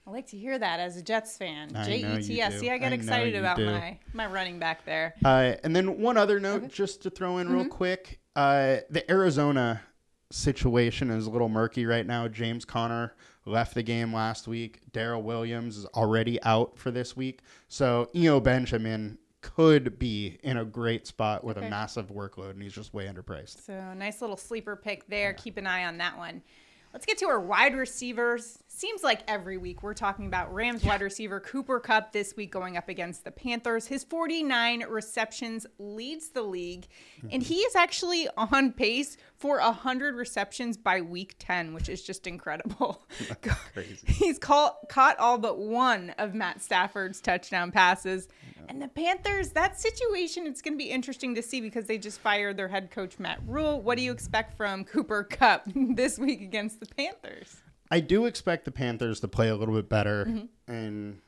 I 0.09 0.11
like 0.11 0.29
to 0.29 0.39
hear 0.39 0.59
that 0.59 0.81
as 0.81 0.97
a 0.97 1.03
Jets 1.03 1.37
fan. 1.37 1.69
J 1.85 1.99
E 1.99 2.23
T 2.23 2.41
S. 2.41 2.59
See, 2.59 2.71
I 2.71 2.79
get 2.79 2.93
I 2.93 2.95
excited 2.95 3.35
about 3.35 3.59
do. 3.59 3.67
my 3.67 3.99
my 4.15 4.27
running 4.27 4.59
back 4.59 4.87
there. 4.87 5.15
Uh, 5.23 5.55
and 5.63 5.77
then 5.77 6.01
one 6.01 6.17
other 6.17 6.41
note, 6.41 6.63
okay. 6.65 6.69
just 6.69 7.03
to 7.03 7.11
throw 7.11 7.39
in 7.39 7.47
mm-hmm. 7.47 7.57
real 7.57 7.69
quick, 7.69 8.19
uh, 8.35 8.77
the 8.89 9.09
Arizona 9.11 9.83
situation 10.31 11.11
is 11.11 11.27
a 11.27 11.31
little 11.31 11.51
murky 11.51 11.85
right 11.85 12.07
now. 12.07 12.27
James 12.27 12.65
Conner 12.65 13.15
left 13.45 13.75
the 13.75 13.83
game 13.83 14.15
last 14.15 14.49
week. 14.49 14.81
Darrel 14.93 15.23
Williams 15.23 15.77
is 15.77 15.85
already 15.87 16.43
out 16.43 16.79
for 16.79 16.91
this 16.91 17.15
week. 17.15 17.41
So 17.69 18.09
Eno 18.15 18.41
Benjamin 18.41 19.19
could 19.43 19.99
be 19.99 20.39
in 20.43 20.57
a 20.57 20.65
great 20.65 21.07
spot 21.07 21.45
with 21.45 21.59
okay. 21.59 21.67
a 21.67 21.71
massive 21.71 22.09
workload, 22.09 22.53
and 22.53 22.63
he's 22.63 22.73
just 22.73 22.95
way 22.95 23.07
underpriced. 23.07 23.63
So 23.63 23.93
nice 23.93 24.23
little 24.23 24.39
sleeper 24.39 24.75
pick 24.75 25.07
there. 25.07 25.31
Yeah. 25.31 25.37
Keep 25.37 25.59
an 25.59 25.67
eye 25.67 25.85
on 25.85 25.99
that 25.99 26.17
one. 26.17 26.43
Let's 26.93 27.05
get 27.05 27.19
to 27.19 27.27
our 27.27 27.39
wide 27.39 27.77
receivers. 27.77 28.61
Seems 28.67 29.03
like 29.03 29.21
every 29.29 29.59
week 29.59 29.83
we're 29.83 29.93
talking 29.93 30.27
about 30.27 30.55
Rams 30.55 30.83
wide 30.85 31.03
receiver 31.03 31.39
Cooper 31.39 31.81
Kupp 31.81 32.13
this 32.13 32.35
week 32.35 32.51
going 32.51 32.79
up 32.79 32.89
against 32.89 33.25
the 33.25 33.31
Panthers. 33.31 33.87
His 33.87 34.05
49 34.05 34.85
receptions 34.89 35.67
leads 35.79 36.31
the 36.31 36.43
league, 36.43 36.87
hmm. 37.21 37.29
and 37.31 37.43
he 37.43 37.57
is 37.57 37.77
actually 37.77 38.27
on 38.39 38.73
pace 38.73 39.19
for 39.37 39.61
100 39.61 40.15
receptions 40.15 40.79
by 40.79 41.03
week 41.03 41.37
10, 41.39 41.75
which 41.75 41.91
is 41.91 42.03
just 42.03 42.27
incredible. 42.27 43.03
Crazy. 43.75 44.07
He's 44.07 44.39
caught, 44.39 44.89
caught 44.89 45.19
all 45.19 45.37
but 45.37 45.59
one 45.59 46.15
of 46.17 46.35
Matt 46.35 46.63
Stafford's 46.63 47.21
touchdown 47.21 47.71
passes. 47.71 48.29
And 48.69 48.83
the 48.83 48.89
Panthers, 48.89 49.51
that 49.51 49.81
situation, 49.81 50.47
it's 50.47 50.61
going 50.61 50.75
to 50.75 50.79
be 50.79 50.91
interesting 50.91 51.35
to 51.37 51.43
see 51.43 51.61
because 51.61 51.87
they 51.87 51.97
just 51.97 52.21
fired 52.21 52.59
their 52.59 52.69
head 52.69 52.91
coach, 52.91 53.19
Matt 53.19 53.41
Rhule. 53.47 53.81
What 53.81 53.97
do 53.97 54.05
you 54.05 54.13
expect 54.13 54.57
from 54.57 54.85
Cooper 54.85 55.25
Kupp 55.25 55.67
this 55.75 56.19
week 56.19 56.43
against 56.43 56.78
the 56.81 56.87
Panthers? 56.87 57.57
I 57.91 58.01
do 58.01 58.27
expect 58.27 58.65
the 58.65 58.71
Panthers 58.71 59.21
to 59.21 59.29
play 59.29 59.49
a 59.49 59.57
little 59.57 59.75
bit 59.75 59.89
better. 59.89 60.27
Mm-hmm. 60.27 60.73
And 60.73 61.21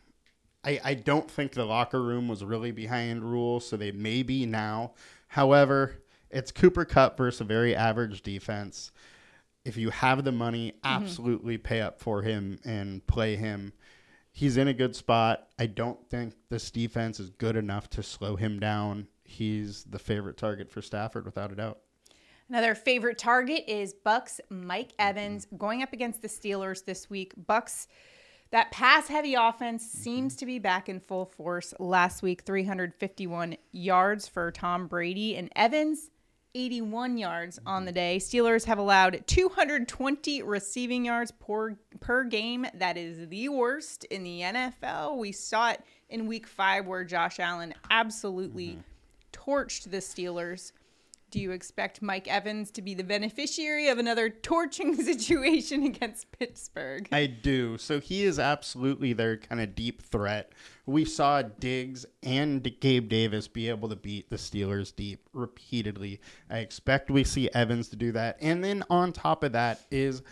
I, 0.64 0.80
I 0.84 0.94
don't 0.94 1.30
think 1.30 1.52
the 1.52 1.64
locker 1.64 2.02
room 2.02 2.28
was 2.28 2.44
really 2.44 2.70
behind 2.70 3.24
rules, 3.24 3.66
so 3.66 3.76
they 3.76 3.92
may 3.92 4.22
be 4.22 4.46
now. 4.46 4.92
However, 5.28 6.02
it's 6.30 6.52
Cooper 6.52 6.84
Kupp 6.84 7.16
versus 7.16 7.40
a 7.40 7.44
very 7.44 7.74
average 7.74 8.22
defense. 8.22 8.92
If 9.64 9.76
you 9.76 9.90
have 9.90 10.24
the 10.24 10.32
money, 10.32 10.72
mm-hmm. 10.72 11.02
absolutely 11.02 11.56
mm-hmm. 11.56 11.66
pay 11.66 11.80
up 11.80 12.00
for 12.00 12.22
him 12.22 12.58
and 12.64 13.06
play 13.06 13.36
him 13.36 13.72
he's 14.32 14.56
in 14.56 14.68
a 14.68 14.74
good 14.74 14.96
spot. 14.96 15.48
I 15.58 15.66
don't 15.66 16.08
think 16.08 16.34
this 16.48 16.70
defense 16.70 17.20
is 17.20 17.30
good 17.30 17.56
enough 17.56 17.90
to 17.90 18.02
slow 18.02 18.36
him 18.36 18.58
down. 18.60 19.08
He's 19.24 19.84
the 19.84 19.98
favorite 19.98 20.36
target 20.36 20.70
for 20.70 20.82
Stafford 20.82 21.24
without 21.24 21.52
a 21.52 21.56
doubt. 21.56 21.78
Another 22.50 22.74
favorite 22.74 23.16
target 23.16 23.62
is 23.68 23.94
Bucks 23.94 24.40
Mike 24.50 24.90
Evans 24.98 25.46
mm-hmm. 25.46 25.56
going 25.56 25.82
up 25.84 25.92
against 25.92 26.20
the 26.20 26.26
Steelers 26.26 26.84
this 26.84 27.08
week. 27.08 27.32
Bucks 27.46 27.86
that 28.50 28.72
pass 28.72 29.06
heavy 29.06 29.34
offense 29.34 29.86
mm-hmm. 29.86 29.98
seems 29.98 30.34
to 30.34 30.46
be 30.46 30.58
back 30.58 30.88
in 30.88 30.98
full 30.98 31.26
force. 31.26 31.72
Last 31.78 32.24
week 32.24 32.42
351 32.42 33.56
yards 33.70 34.26
for 34.26 34.50
Tom 34.50 34.88
Brady 34.88 35.36
and 35.36 35.48
Evans 35.54 36.10
81 36.56 37.18
yards 37.18 37.60
mm-hmm. 37.60 37.68
on 37.68 37.84
the 37.84 37.92
day. 37.92 38.16
Steelers 38.18 38.64
have 38.64 38.78
allowed 38.78 39.22
220 39.28 40.42
receiving 40.42 41.04
yards 41.04 41.30
per, 41.30 41.76
per 42.00 42.24
game. 42.24 42.66
That 42.74 42.96
is 42.96 43.28
the 43.28 43.48
worst 43.48 44.02
in 44.06 44.24
the 44.24 44.40
NFL. 44.40 45.18
We 45.18 45.30
saw 45.30 45.70
it 45.70 45.82
in 46.08 46.26
week 46.26 46.48
five 46.48 46.84
where 46.84 47.04
Josh 47.04 47.38
Allen 47.38 47.74
absolutely 47.92 48.70
mm-hmm. 48.70 48.80
torched 49.52 49.92
the 49.92 49.98
Steelers. 49.98 50.72
Do 51.30 51.38
you 51.38 51.52
expect 51.52 52.02
Mike 52.02 52.26
Evans 52.26 52.72
to 52.72 52.82
be 52.82 52.92
the 52.92 53.04
beneficiary 53.04 53.88
of 53.88 53.98
another 53.98 54.28
torching 54.28 54.94
situation 55.04 55.84
against 55.84 56.32
Pittsburgh? 56.32 57.08
I 57.12 57.26
do. 57.26 57.78
So 57.78 58.00
he 58.00 58.24
is 58.24 58.40
absolutely 58.40 59.12
their 59.12 59.36
kind 59.36 59.60
of 59.60 59.76
deep 59.76 60.02
threat. 60.02 60.52
We 60.86 61.04
saw 61.04 61.42
Diggs 61.42 62.04
and 62.24 62.68
Gabe 62.80 63.08
Davis 63.08 63.46
be 63.46 63.68
able 63.68 63.88
to 63.90 63.96
beat 63.96 64.28
the 64.28 64.36
Steelers 64.36 64.94
deep 64.94 65.28
repeatedly. 65.32 66.20
I 66.50 66.58
expect 66.58 67.10
we 67.10 67.22
see 67.22 67.48
Evans 67.54 67.88
to 67.90 67.96
do 67.96 68.10
that. 68.12 68.36
And 68.40 68.64
then 68.64 68.82
on 68.90 69.12
top 69.12 69.44
of 69.44 69.52
that 69.52 69.82
is 69.92 70.22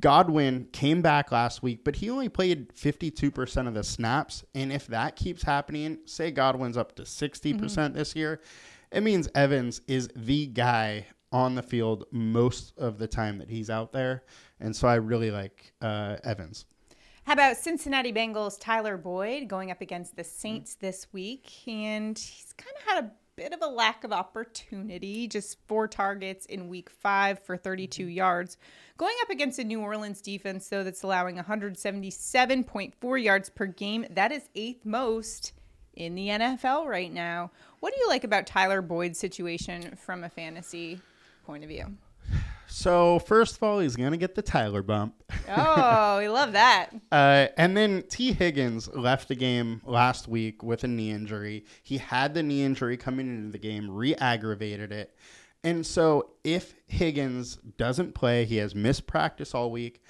Godwin 0.00 0.68
came 0.72 1.02
back 1.02 1.32
last 1.32 1.62
week, 1.62 1.84
but 1.84 1.96
he 1.96 2.08
only 2.08 2.30
played 2.30 2.70
52% 2.74 3.68
of 3.68 3.74
the 3.74 3.84
snaps. 3.84 4.44
And 4.54 4.72
if 4.72 4.86
that 4.86 5.16
keeps 5.16 5.42
happening, 5.42 5.98
say 6.06 6.30
Godwin's 6.30 6.78
up 6.78 6.96
to 6.96 7.02
60% 7.02 7.54
mm 7.54 7.60
hmm 7.60 7.92
this 7.92 8.16
year 8.16 8.40
it 8.92 9.02
means 9.02 9.28
Evans 9.34 9.80
is 9.86 10.08
the 10.14 10.46
guy 10.46 11.06
on 11.32 11.54
the 11.54 11.62
field 11.62 12.04
most 12.10 12.76
of 12.78 12.98
the 12.98 13.06
time 13.06 13.38
that 13.38 13.50
he's 13.50 13.68
out 13.68 13.92
there. 13.92 14.24
And 14.60 14.74
so 14.74 14.88
I 14.88 14.94
really 14.94 15.30
like 15.30 15.72
uh, 15.80 16.16
Evans. 16.24 16.66
How 17.24 17.32
about 17.32 17.56
Cincinnati 17.56 18.12
Bengals 18.12 18.56
Tyler 18.60 18.96
Boyd 18.96 19.48
going 19.48 19.72
up 19.72 19.80
against 19.80 20.14
the 20.16 20.22
Saints 20.22 20.76
this 20.76 21.08
week? 21.12 21.50
And 21.66 22.16
he's 22.16 22.54
kind 22.56 22.76
of 22.76 22.82
had 22.84 23.04
a 23.04 23.10
bit 23.34 23.52
of 23.52 23.60
a 23.60 23.66
lack 23.66 24.04
of 24.04 24.12
opportunity, 24.12 25.26
just 25.28 25.58
four 25.66 25.88
targets 25.88 26.46
in 26.46 26.68
week 26.68 26.88
five 26.88 27.38
for 27.40 27.56
32 27.56 28.02
mm-hmm. 28.02 28.10
yards. 28.12 28.56
Going 28.96 29.16
up 29.22 29.30
against 29.30 29.58
a 29.58 29.64
New 29.64 29.80
Orleans 29.80 30.22
defense, 30.22 30.68
though, 30.68 30.84
that's 30.84 31.02
allowing 31.02 31.36
177.4 31.36 33.22
yards 33.22 33.50
per 33.50 33.66
game. 33.66 34.06
That 34.08 34.32
is 34.32 34.48
eighth 34.54 34.86
most 34.86 35.52
in 35.96 36.14
the 36.14 36.28
NFL 36.28 36.86
right 36.86 37.12
now. 37.12 37.50
What 37.80 37.94
do 37.94 38.00
you 38.00 38.08
like 38.08 38.24
about 38.24 38.46
Tyler 38.46 38.82
Boyd's 38.82 39.18
situation 39.18 39.96
from 39.96 40.24
a 40.24 40.28
fantasy 40.28 41.00
point 41.44 41.64
of 41.64 41.68
view? 41.68 41.96
So 42.68 43.20
first 43.20 43.56
of 43.56 43.62
all, 43.62 43.78
he's 43.78 43.96
gonna 43.96 44.16
get 44.16 44.34
the 44.34 44.42
Tyler 44.42 44.82
bump. 44.82 45.14
Oh, 45.48 46.18
we 46.18 46.28
love 46.28 46.52
that. 46.52 46.90
uh, 47.12 47.46
and 47.56 47.76
then 47.76 48.04
Tee 48.08 48.32
Higgins 48.32 48.88
left 48.92 49.28
the 49.28 49.34
game 49.34 49.80
last 49.84 50.28
week 50.28 50.62
with 50.62 50.84
a 50.84 50.88
knee 50.88 51.10
injury. 51.10 51.64
He 51.82 51.98
had 51.98 52.34
the 52.34 52.42
knee 52.42 52.64
injury 52.64 52.96
coming 52.96 53.28
into 53.28 53.52
the 53.52 53.58
game, 53.58 53.90
re-aggravated 53.90 54.92
it, 54.92 55.16
and 55.62 55.86
so 55.86 56.30
if 56.44 56.74
Higgins 56.86 57.56
doesn't 57.78 58.14
play, 58.14 58.44
he 58.44 58.56
has 58.56 58.74
missed 58.74 59.06
practice 59.06 59.54
all 59.54 59.70
week. 59.70 60.02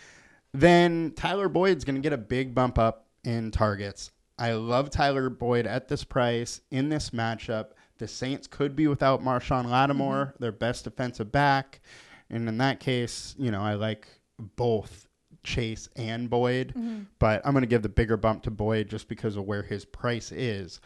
Then 0.52 1.12
Tyler 1.14 1.48
Boyd's 1.48 1.84
gonna 1.84 2.00
get 2.00 2.12
a 2.12 2.18
big 2.18 2.54
bump 2.54 2.78
up 2.78 3.06
in 3.22 3.50
targets. 3.50 4.10
I 4.38 4.52
love 4.52 4.90
Tyler 4.90 5.30
Boyd 5.30 5.66
at 5.66 5.88
this 5.88 6.04
price 6.04 6.60
in 6.70 6.88
this 6.88 7.10
matchup. 7.10 7.70
The 7.98 8.08
Saints 8.08 8.46
could 8.46 8.76
be 8.76 8.86
without 8.86 9.22
Marshon 9.22 9.66
Lattimore, 9.66 10.26
mm-hmm. 10.26 10.42
their 10.42 10.52
best 10.52 10.84
defensive 10.84 11.32
back. 11.32 11.80
And 12.28 12.48
in 12.48 12.58
that 12.58 12.80
case, 12.80 13.34
you 13.38 13.50
know, 13.50 13.62
I 13.62 13.74
like 13.74 14.06
both 14.38 15.06
Chase 15.42 15.88
and 15.96 16.28
Boyd, 16.28 16.74
mm-hmm. 16.76 17.02
but 17.18 17.40
I'm 17.44 17.52
going 17.52 17.62
to 17.62 17.68
give 17.68 17.82
the 17.82 17.88
bigger 17.88 18.16
bump 18.16 18.42
to 18.42 18.50
Boyd 18.50 18.88
just 18.90 19.08
because 19.08 19.36
of 19.36 19.44
where 19.44 19.62
his 19.62 19.84
price 19.84 20.32
is. 20.32 20.80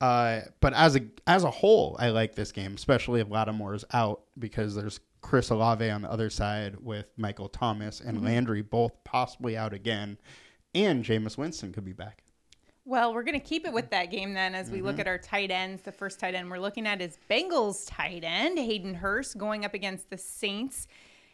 Uh, 0.00 0.40
but 0.60 0.72
as 0.74 0.96
a 0.96 1.00
as 1.26 1.44
a 1.44 1.50
whole, 1.50 1.96
I 1.98 2.10
like 2.10 2.34
this 2.34 2.50
game, 2.50 2.74
especially 2.74 3.20
if 3.20 3.30
Lattimore 3.30 3.74
is 3.74 3.84
out 3.92 4.22
because 4.38 4.74
there's 4.74 4.98
Chris 5.20 5.50
Olave 5.50 5.88
on 5.88 6.02
the 6.02 6.10
other 6.10 6.28
side 6.28 6.76
with 6.80 7.06
Michael 7.16 7.48
Thomas 7.48 8.00
and 8.00 8.16
mm-hmm. 8.16 8.26
Landry 8.26 8.62
both 8.62 8.92
possibly 9.04 9.56
out 9.56 9.72
again, 9.72 10.18
and 10.74 11.04
Jameis 11.04 11.38
Winston 11.38 11.72
could 11.72 11.84
be 11.84 11.92
back. 11.92 12.24
Well, 12.84 13.14
we're 13.14 13.22
going 13.22 13.38
to 13.38 13.46
keep 13.46 13.64
it 13.64 13.72
with 13.72 13.90
that 13.90 14.10
game 14.10 14.34
then 14.34 14.54
as 14.54 14.70
we 14.70 14.78
Mm-hmm. 14.78 14.86
look 14.86 14.98
at 14.98 15.06
our 15.06 15.18
tight 15.18 15.50
ends. 15.52 15.82
The 15.82 15.92
first 15.92 16.18
tight 16.18 16.34
end 16.34 16.50
we're 16.50 16.58
looking 16.58 16.86
at 16.86 17.00
is 17.00 17.16
Bengals 17.30 17.84
tight 17.86 18.24
end, 18.24 18.58
Hayden 18.58 18.94
Hurst, 18.94 19.38
going 19.38 19.64
up 19.64 19.72
against 19.74 20.10
the 20.10 20.18
Saints. 20.18 20.88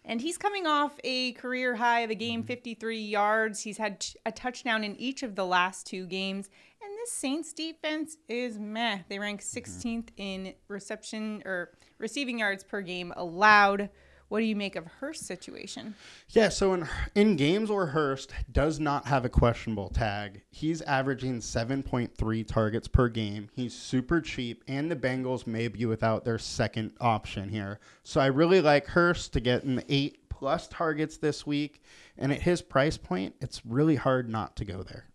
And 0.05 0.21
he's 0.21 0.37
coming 0.39 0.67
off 0.67 0.99
a 1.05 1.33
career 1.33 1.75
high 1.77 2.01
of 2.01 2.11
a 2.11 2.15
game, 2.15 2.43
53 2.43 2.99
yards. 3.01 3.63
He's 3.63 3.79
had 3.79 4.05
a 4.27 4.33
touchdown 4.33 4.85
in 4.85 4.95
each 4.97 5.23
of 5.23 5.35
the 5.37 5.45
last 5.47 5.87
two 5.87 6.07
games. 6.07 6.51
And 6.83 6.91
this 6.99 7.13
Saints 7.13 7.53
defense 7.55 8.17
is 8.29 8.59
meh. 8.59 9.01
They 9.09 9.19
rank 9.19 9.41
16th 9.41 10.09
in 10.17 10.55
reception 10.69 11.43
or 11.47 11.71
receiving 11.99 12.39
yards 12.39 12.63
per 12.63 12.81
game 12.83 13.13
allowed. 13.17 13.89
What 14.29 14.41
do 14.41 14.45
you 14.45 14.57
make 14.57 14.77
of 14.77 14.87
Hurst's 14.87 15.27
situation? 15.27 15.95
Yeah, 16.29 16.51
so 16.51 16.75
in 16.75 16.87
in 17.15 17.37
games 17.37 17.71
where 17.71 17.87
Hurst 17.87 18.33
does 18.53 18.79
not 18.79 19.07
have 19.07 19.25
a 19.25 19.31
questionable 19.31 19.89
tag, 19.89 20.43
he's 20.51 20.83
averaging 20.83 21.41
7.3 21.41 22.47
targets 22.47 22.89
per 22.89 23.09
game. 23.09 23.49
He's 23.55 23.75
super 23.75 24.21
cheap, 24.21 24.65
and 24.69 24.91
the 24.91 24.97
Bengals 24.97 25.47
may 25.47 25.69
be 25.69 25.87
without 25.87 26.25
their 26.25 26.39
second 26.39 26.93
option 27.01 27.49
here. 27.49 27.81
So 28.03 28.21
I 28.21 28.27
really 28.27 28.61
like 28.61 28.87
Hurst 28.89 29.33
to 29.33 29.41
get 29.41 29.65
in 29.65 29.83
eight 29.89 30.29
plus 30.29 30.69
targets 30.69 31.17
this 31.17 31.47
week, 31.47 31.83
and 32.19 32.31
at 32.31 32.43
his 32.43 32.61
price 32.61 32.99
point, 32.99 33.35
it's 33.41 33.65
really 33.65 33.97
hard 33.97 34.29
not 34.29 34.57
to 34.57 34.65
go 34.65 34.83
there. 34.83 35.07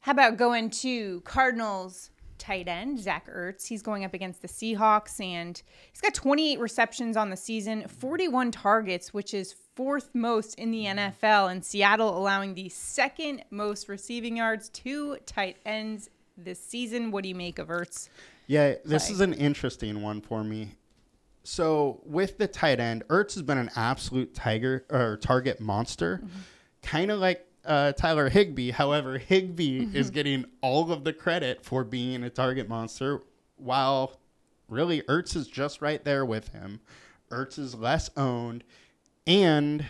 How 0.00 0.12
about 0.12 0.36
going 0.36 0.70
to 0.70 1.20
Cardinals 1.22 2.10
tight 2.46 2.68
end, 2.68 3.00
Zach 3.00 3.28
Ertz? 3.28 3.66
He's 3.66 3.82
going 3.82 4.04
up 4.04 4.14
against 4.14 4.42
the 4.42 4.48
Seahawks 4.48 5.20
and 5.20 5.60
he's 5.90 6.00
got 6.00 6.14
28 6.14 6.60
receptions 6.60 7.16
on 7.16 7.30
the 7.30 7.36
season, 7.36 7.86
41 7.88 8.52
targets, 8.52 9.12
which 9.12 9.34
is 9.34 9.54
fourth 9.74 10.10
most 10.14 10.54
in 10.58 10.70
the 10.70 10.84
NFL, 10.84 11.50
and 11.50 11.64
Seattle 11.64 12.16
allowing 12.16 12.54
the 12.54 12.68
second 12.68 13.44
most 13.50 13.88
receiving 13.88 14.36
yards 14.36 14.68
to 14.70 15.16
tight 15.26 15.56
ends 15.66 16.08
this 16.36 16.62
season. 16.62 17.10
What 17.10 17.22
do 17.24 17.28
you 17.28 17.34
make 17.34 17.58
of 17.58 17.68
Ertz? 17.68 18.08
Yeah, 18.46 18.74
this 18.84 19.06
play. 19.06 19.14
is 19.14 19.20
an 19.20 19.32
interesting 19.34 20.02
one 20.02 20.20
for 20.20 20.44
me. 20.44 20.76
So 21.42 22.00
with 22.04 22.38
the 22.38 22.46
tight 22.46 22.80
end, 22.80 23.04
Ertz 23.08 23.34
has 23.34 23.42
been 23.42 23.58
an 23.58 23.70
absolute 23.76 24.34
tiger 24.34 24.84
or 24.90 25.16
target 25.16 25.60
monster, 25.60 26.18
mm-hmm. 26.18 26.38
kind 26.82 27.10
of 27.10 27.18
like 27.18 27.45
uh, 27.66 27.92
Tyler 27.92 28.28
Higbee. 28.28 28.70
However, 28.70 29.18
Higbee 29.18 29.88
is 29.94 30.10
getting 30.10 30.44
all 30.60 30.90
of 30.92 31.04
the 31.04 31.12
credit 31.12 31.64
for 31.64 31.84
being 31.84 32.22
a 32.22 32.30
target 32.30 32.68
monster, 32.68 33.22
while 33.56 34.18
really 34.68 35.02
Ertz 35.02 35.36
is 35.36 35.46
just 35.48 35.82
right 35.82 36.04
there 36.04 36.24
with 36.24 36.48
him. 36.48 36.80
Ertz 37.30 37.58
is 37.58 37.74
less 37.74 38.10
owned 38.16 38.64
and 39.26 39.84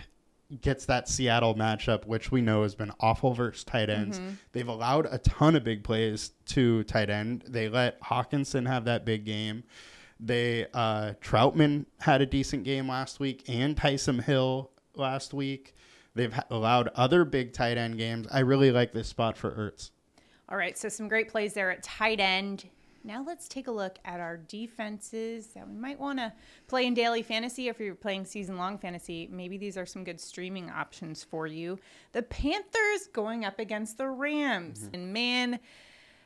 gets 0.61 0.87
that 0.87 1.09
Seattle 1.09 1.55
matchup, 1.55 2.07
which 2.07 2.31
we 2.31 2.41
know 2.41 2.63
has 2.63 2.75
been 2.75 2.93
awful 3.01 3.35
versus 3.35 3.65
tight 3.65 3.91
ends. 3.91 4.21
They've 4.53 4.69
allowed 4.69 5.07
a 5.11 5.19
ton 5.19 5.57
of 5.57 5.65
big 5.65 5.83
plays 5.85 6.31
to 6.47 6.85
tight 6.85 7.11
end. 7.11 7.45
They 7.49 7.69
let 7.69 8.01
Hockenson 8.01 8.67
have 8.67 8.85
that 8.85 9.05
big 9.05 9.25
game. 9.25 9.65
They 10.19 10.67
uh, 10.73 11.13
Trautman 11.21 11.85
had 12.01 12.23
a 12.23 12.27
decent 12.27 12.65
game 12.65 12.89
last 12.89 13.21
week, 13.21 13.45
and 13.49 13.77
Taysom 13.77 14.23
Hill 14.23 14.71
last 14.95 15.35
week. 15.35 15.75
They've 16.17 16.35
allowed 16.51 16.89
other 16.95 17.25
big 17.25 17.53
tight 17.53 17.77
end 17.77 17.99
games. 17.99 18.27
I 18.31 18.41
really 18.41 18.73
like 18.73 18.93
this 18.93 19.07
spot 19.09 19.37
for 19.37 19.51
Ertz. 19.53 19.91
All 20.49 20.57
right, 20.57 20.77
so 20.79 20.89
some 20.89 21.09
great 21.09 21.29
plays 21.29 21.53
there 21.53 21.71
at 21.71 21.83
tight 21.83 22.21
end. 22.21 22.65
Now 23.05 23.23
let's 23.25 23.47
take 23.47 23.69
a 23.69 23.71
look 23.71 23.99
at 24.05 24.19
our 24.19 24.37
defenses 24.37 25.49
that 25.49 25.69
we 25.69 25.77
might 25.77 26.01
want 26.01 26.19
to 26.19 26.33
play 26.67 26.87
in 26.87 26.95
daily 26.95 27.23
fantasy. 27.23 27.69
If 27.69 27.79
you're 27.79 27.95
playing 27.95 28.25
season 28.25 28.57
long 28.57 28.79
fantasy, 28.79 29.29
maybe 29.31 29.59
these 29.59 29.77
are 29.77 29.87
some 29.87 30.03
good 30.03 30.21
streaming 30.21 30.71
options 30.71 31.23
for 31.23 31.47
you. 31.47 31.79
The 32.13 32.23
Panthers 32.23 33.09
going 33.13 33.45
up 33.45 33.61
against 33.61 33.99
the 33.99 34.09
Rams. 34.09 34.81
Mm-hmm. 34.81 34.95
And 34.95 35.13
man, 35.13 35.61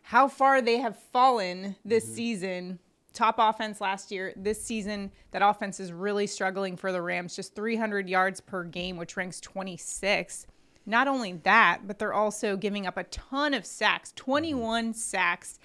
how 0.03 0.29
far 0.29 0.63
they 0.63 0.79
have 0.79 0.97
fallen 1.13 1.77
this 1.85 2.05
mm-hmm. 2.07 2.15
season. 2.15 2.79
Top 3.13 3.37
offense 3.39 3.81
last 3.81 4.11
year. 4.11 4.33
This 4.37 4.63
season, 4.63 5.11
that 5.33 5.43
offense 5.43 5.81
is 5.81 5.93
really 5.93 6.27
struggling 6.27 6.77
for 6.77 6.93
the 6.93 7.03
Rams, 7.03 7.35
just 7.35 7.55
300 7.55 8.09
yards 8.09 8.41
per 8.41 8.65
game, 8.65 8.97
which 8.97 9.17
ranks 9.17 9.41
26. 9.41 10.47
Not 10.87 11.09
only 11.09 11.35
that, 11.45 11.83
but 11.87 11.99
they're 11.99 12.15
also 12.15 12.57
giving 12.57 12.87
up 12.87 12.97
a 12.97 13.05
ton 13.05 13.55
of 13.55 13.67
sacks 13.67 14.13
21 14.17 14.95
sacks 14.95 15.59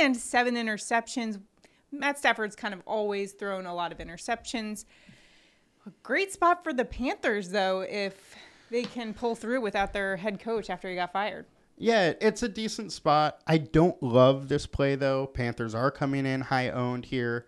and 0.00 0.16
seven 0.16 0.54
interceptions. 0.54 1.40
Matt 1.92 2.18
Stafford's 2.18 2.56
kind 2.56 2.74
of 2.74 2.82
always 2.86 3.32
thrown 3.32 3.66
a 3.66 3.74
lot 3.74 3.92
of 3.92 3.98
interceptions. 3.98 4.84
A 5.86 5.90
great 6.02 6.32
spot 6.32 6.62
for 6.62 6.72
the 6.72 6.84
Panthers, 6.84 7.50
though, 7.50 7.80
if 7.80 8.36
they 8.70 8.82
can 8.82 9.14
pull 9.14 9.34
through 9.34 9.60
without 9.60 9.92
their 9.92 10.16
head 10.16 10.38
coach 10.38 10.70
after 10.70 10.88
he 10.88 10.94
got 10.94 11.12
fired. 11.12 11.46
Yeah, 11.82 12.12
it's 12.20 12.42
a 12.42 12.48
decent 12.48 12.92
spot. 12.92 13.40
I 13.46 13.56
don't 13.56 14.00
love 14.02 14.48
this 14.48 14.66
play 14.66 14.96
though. 14.96 15.26
Panthers 15.26 15.74
are 15.74 15.90
coming 15.90 16.26
in 16.26 16.42
high 16.42 16.68
owned 16.68 17.06
here. 17.06 17.46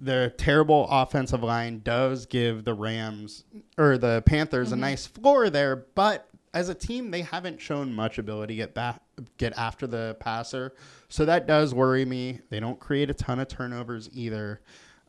The 0.00 0.34
terrible 0.36 0.88
offensive 0.90 1.44
line 1.44 1.82
does 1.84 2.26
give 2.26 2.64
the 2.64 2.74
Rams 2.74 3.44
or 3.78 3.96
the 3.96 4.24
Panthers 4.26 4.72
a 4.72 4.76
nice 4.76 5.06
floor 5.06 5.50
there, 5.50 5.86
but 5.94 6.28
as 6.52 6.68
a 6.68 6.74
team, 6.74 7.12
they 7.12 7.22
haven't 7.22 7.60
shown 7.60 7.94
much 7.94 8.18
ability 8.18 8.54
to 8.54 8.56
get 8.56 8.74
back, 8.74 9.00
get 9.38 9.56
after 9.56 9.86
the 9.86 10.16
passer, 10.18 10.74
so 11.08 11.24
that 11.24 11.46
does 11.46 11.72
worry 11.72 12.04
me. 12.04 12.40
They 12.50 12.58
don't 12.60 12.78
create 12.78 13.08
a 13.08 13.14
ton 13.14 13.38
of 13.38 13.48
turnovers 13.48 14.10
either, 14.12 14.60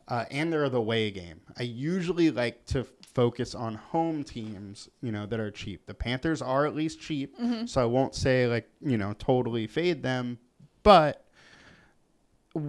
uh, 0.08 0.24
and 0.30 0.52
they're 0.52 0.68
the 0.70 0.80
way 0.80 1.10
game. 1.10 1.40
I 1.58 1.64
usually 1.64 2.30
like 2.30 2.64
to 2.66 2.86
focus 3.14 3.54
on 3.54 3.76
home 3.76 4.24
teams, 4.24 4.88
you 5.00 5.12
know, 5.12 5.24
that 5.26 5.40
are 5.40 5.50
cheap. 5.50 5.86
The 5.86 5.94
Panthers 5.94 6.42
are 6.42 6.66
at 6.66 6.74
least 6.74 7.00
cheap, 7.00 7.38
mm-hmm. 7.38 7.66
so 7.66 7.82
I 7.82 7.86
won't 7.86 8.14
say 8.14 8.46
like 8.46 8.68
you 8.80 8.98
know 8.98 9.14
totally 9.18 9.66
fade 9.66 10.02
them, 10.02 10.38
but 10.82 11.24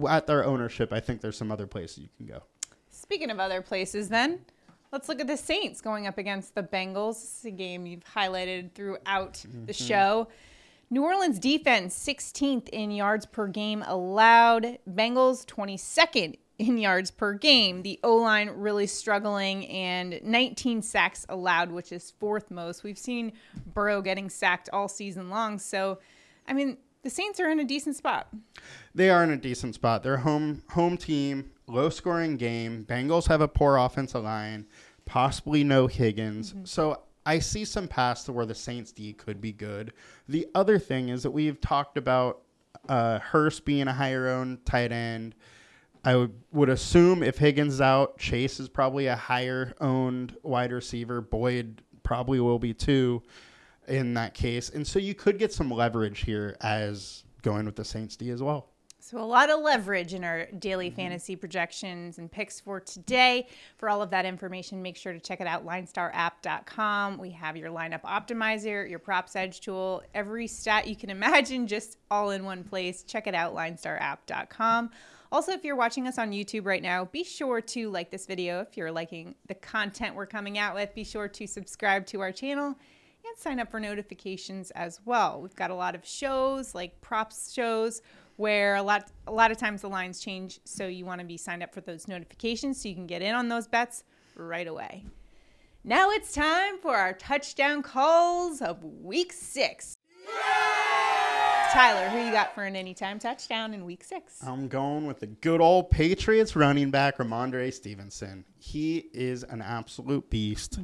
at 0.08 0.26
their 0.26 0.44
ownership, 0.44 0.92
I 0.92 1.00
think 1.00 1.20
there's 1.20 1.36
some 1.36 1.52
other 1.52 1.66
places 1.66 1.98
you 1.98 2.08
can 2.16 2.26
go. 2.26 2.42
Speaking 2.90 3.30
of 3.30 3.38
other 3.38 3.62
places, 3.62 4.08
then, 4.08 4.40
let's 4.92 5.08
look 5.08 5.20
at 5.20 5.26
the 5.26 5.36
Saints 5.36 5.80
going 5.80 6.06
up 6.06 6.18
against 6.18 6.54
the 6.54 6.62
Bengals. 6.62 7.20
This 7.20 7.38
is 7.40 7.44
a 7.44 7.50
game 7.50 7.86
you've 7.86 8.04
highlighted 8.04 8.72
throughout 8.72 9.34
the 9.34 9.72
mm-hmm. 9.72 9.84
show. 9.84 10.28
New 10.88 11.04
Orleans 11.04 11.38
defense, 11.40 11.96
16th 11.98 12.68
in 12.68 12.92
yards 12.92 13.26
per 13.26 13.48
game 13.48 13.84
allowed. 13.86 14.78
Bengals, 14.88 15.44
22nd 15.46 16.36
in 16.58 16.78
yards 16.78 17.10
per 17.10 17.34
game. 17.34 17.82
The 17.82 17.98
O 18.02 18.16
line 18.16 18.50
really 18.50 18.86
struggling, 18.86 19.66
and 19.66 20.20
19 20.22 20.82
sacks 20.82 21.26
allowed, 21.28 21.70
which 21.70 21.92
is 21.92 22.12
fourth 22.18 22.50
most. 22.50 22.82
We've 22.82 22.98
seen 22.98 23.32
Burrow 23.74 24.00
getting 24.00 24.30
sacked 24.30 24.68
all 24.72 24.88
season 24.88 25.30
long. 25.30 25.58
So, 25.58 25.98
I 26.48 26.52
mean, 26.52 26.78
the 27.02 27.10
Saints 27.10 27.38
are 27.40 27.50
in 27.50 27.60
a 27.60 27.64
decent 27.64 27.96
spot. 27.96 28.28
They 28.94 29.10
are 29.10 29.22
in 29.22 29.30
a 29.30 29.36
decent 29.36 29.74
spot. 29.74 30.02
They're 30.02 30.16
home 30.16 30.62
home 30.70 30.96
team, 30.96 31.50
low 31.66 31.88
scoring 31.88 32.36
game. 32.36 32.84
Bengals 32.88 33.28
have 33.28 33.40
a 33.40 33.48
poor 33.48 33.76
offensive 33.76 34.24
line, 34.24 34.66
possibly 35.04 35.62
no 35.62 35.86
Higgins. 35.86 36.54
So 36.64 37.02
I 37.24 37.40
see 37.40 37.64
some 37.64 37.88
paths 37.88 38.24
to 38.24 38.32
where 38.32 38.46
the 38.46 38.54
Saints 38.54 38.92
D 38.92 39.12
could 39.12 39.40
be 39.40 39.52
good. 39.52 39.92
The 40.28 40.46
other 40.54 40.78
thing 40.78 41.08
is 41.10 41.22
that 41.24 41.32
we've 41.32 41.60
talked 41.60 41.98
about 41.98 42.42
uh, 42.88 43.18
Hurst 43.18 43.64
being 43.64 43.88
a 43.88 43.92
higher 43.92 44.28
owned 44.28 44.64
tight 44.64 44.92
end. 44.92 45.34
I 46.06 46.14
would, 46.14 46.32
would 46.52 46.68
assume 46.68 47.24
if 47.24 47.36
Higgins 47.36 47.74
is 47.74 47.80
out, 47.80 48.16
Chase 48.16 48.60
is 48.60 48.68
probably 48.68 49.08
a 49.08 49.16
higher 49.16 49.74
owned 49.80 50.36
wide 50.44 50.70
receiver. 50.70 51.20
Boyd 51.20 51.82
probably 52.04 52.38
will 52.38 52.60
be 52.60 52.72
too 52.72 53.24
in 53.88 54.14
that 54.14 54.32
case. 54.32 54.70
And 54.70 54.86
so 54.86 55.00
you 55.00 55.14
could 55.14 55.36
get 55.36 55.52
some 55.52 55.68
leverage 55.68 56.20
here 56.20 56.56
as 56.60 57.24
going 57.42 57.66
with 57.66 57.74
the 57.74 57.84
Saints 57.84 58.14
D 58.14 58.30
as 58.30 58.40
well. 58.40 58.68
So, 59.00 59.18
a 59.18 59.22
lot 59.22 59.50
of 59.50 59.60
leverage 59.60 60.14
in 60.14 60.24
our 60.24 60.46
daily 60.46 60.88
mm-hmm. 60.88 60.96
fantasy 60.96 61.36
projections 61.36 62.18
and 62.18 62.30
picks 62.30 62.58
for 62.58 62.80
today. 62.80 63.46
For 63.76 63.88
all 63.88 64.02
of 64.02 64.10
that 64.10 64.24
information, 64.24 64.82
make 64.82 64.96
sure 64.96 65.12
to 65.12 65.20
check 65.20 65.40
it 65.40 65.46
out, 65.46 65.64
linestarapp.com. 65.64 67.18
We 67.18 67.30
have 67.30 67.56
your 67.56 67.70
lineup 67.70 68.02
optimizer, 68.02 68.88
your 68.88 68.98
props 68.98 69.36
edge 69.36 69.60
tool, 69.60 70.02
every 70.12 70.48
stat 70.48 70.88
you 70.88 70.96
can 70.96 71.10
imagine, 71.10 71.68
just 71.68 71.98
all 72.10 72.30
in 72.30 72.44
one 72.44 72.64
place. 72.64 73.04
Check 73.04 73.28
it 73.28 73.34
out, 73.34 73.54
linestarapp.com. 73.54 74.90
Also, 75.32 75.52
if 75.52 75.64
you're 75.64 75.76
watching 75.76 76.06
us 76.06 76.18
on 76.18 76.30
YouTube 76.30 76.66
right 76.66 76.82
now, 76.82 77.04
be 77.06 77.24
sure 77.24 77.60
to 77.60 77.90
like 77.90 78.10
this 78.10 78.26
video. 78.26 78.60
If 78.60 78.76
you're 78.76 78.92
liking 78.92 79.34
the 79.48 79.54
content 79.54 80.14
we're 80.14 80.26
coming 80.26 80.58
out 80.58 80.74
with, 80.74 80.94
be 80.94 81.04
sure 81.04 81.28
to 81.28 81.46
subscribe 81.46 82.06
to 82.06 82.20
our 82.20 82.32
channel 82.32 82.68
and 82.68 83.38
sign 83.38 83.58
up 83.58 83.70
for 83.70 83.80
notifications 83.80 84.70
as 84.72 85.00
well. 85.04 85.40
We've 85.40 85.56
got 85.56 85.70
a 85.70 85.74
lot 85.74 85.94
of 85.94 86.06
shows 86.06 86.74
like 86.74 87.00
props 87.00 87.52
shows 87.52 88.02
where 88.36 88.76
a 88.76 88.82
lot 88.82 89.10
a 89.26 89.32
lot 89.32 89.50
of 89.50 89.56
times 89.56 89.80
the 89.82 89.88
lines 89.88 90.20
change, 90.20 90.60
so 90.64 90.86
you 90.86 91.04
want 91.04 91.20
to 91.20 91.26
be 91.26 91.36
signed 91.36 91.62
up 91.62 91.74
for 91.74 91.80
those 91.80 92.06
notifications 92.06 92.80
so 92.80 92.88
you 92.88 92.94
can 92.94 93.06
get 93.06 93.22
in 93.22 93.34
on 93.34 93.48
those 93.48 93.66
bets 93.66 94.04
right 94.36 94.68
away. 94.68 95.04
Now 95.82 96.10
it's 96.10 96.32
time 96.32 96.78
for 96.78 96.96
our 96.96 97.12
touchdown 97.12 97.82
calls 97.82 98.60
of 98.60 98.84
week 98.84 99.32
6. 99.32 99.95
Tyler, 101.72 102.08
who 102.08 102.18
you 102.24 102.32
got 102.32 102.54
for 102.54 102.64
an 102.64 102.76
anytime 102.76 103.18
touchdown 103.18 103.74
in 103.74 103.84
week 103.84 104.04
6? 104.04 104.42
I'm 104.46 104.68
going 104.68 105.06
with 105.06 105.20
the 105.20 105.26
good 105.26 105.60
old 105.60 105.90
Patriots 105.90 106.56
running 106.56 106.90
back 106.90 107.18
Rhamondre 107.18 107.72
Stevenson. 107.72 108.44
He 108.58 109.08
is 109.12 109.42
an 109.42 109.62
absolute 109.62 110.30
beast. 110.30 110.78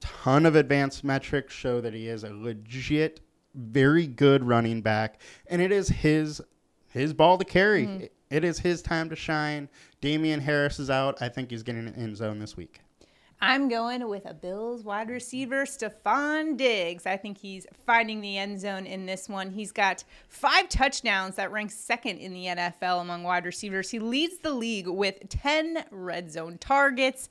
Ton 0.00 0.46
of 0.46 0.56
advanced 0.56 1.04
metrics 1.04 1.54
show 1.54 1.80
that 1.80 1.94
he 1.94 2.08
is 2.08 2.24
a 2.24 2.32
legit 2.32 3.20
very 3.54 4.06
good 4.06 4.44
running 4.44 4.82
back, 4.82 5.20
and 5.48 5.60
it 5.60 5.72
is 5.72 5.88
his 5.88 6.40
his 6.88 7.12
ball 7.12 7.38
to 7.38 7.44
carry. 7.44 7.86
Mm-hmm. 7.86 8.04
It 8.30 8.44
is 8.44 8.58
his 8.58 8.82
time 8.82 9.08
to 9.10 9.16
shine. 9.16 9.68
Damien 10.00 10.40
Harris 10.40 10.78
is 10.78 10.90
out. 10.90 11.20
I 11.22 11.28
think 11.28 11.50
he's 11.50 11.62
getting 11.62 11.86
an 11.86 11.94
end 11.94 12.16
zone 12.16 12.38
this 12.38 12.56
week. 12.56 12.80
I'm 13.40 13.68
going 13.68 14.08
with 14.08 14.26
a 14.26 14.34
Bills 14.34 14.82
wide 14.82 15.10
receiver, 15.10 15.64
Stefon 15.64 16.56
Diggs. 16.56 17.06
I 17.06 17.16
think 17.16 17.38
he's 17.38 17.66
finding 17.86 18.20
the 18.20 18.36
end 18.36 18.60
zone 18.60 18.84
in 18.84 19.06
this 19.06 19.28
one. 19.28 19.50
He's 19.50 19.70
got 19.70 20.02
five 20.28 20.68
touchdowns 20.68 21.36
that 21.36 21.52
ranks 21.52 21.74
second 21.74 22.18
in 22.18 22.32
the 22.32 22.46
NFL 22.46 23.00
among 23.00 23.22
wide 23.22 23.44
receivers. 23.44 23.90
He 23.90 24.00
leads 24.00 24.38
the 24.38 24.52
league 24.52 24.88
with 24.88 25.28
10 25.28 25.84
red 25.92 26.32
zone 26.32 26.58
targets. 26.58 27.28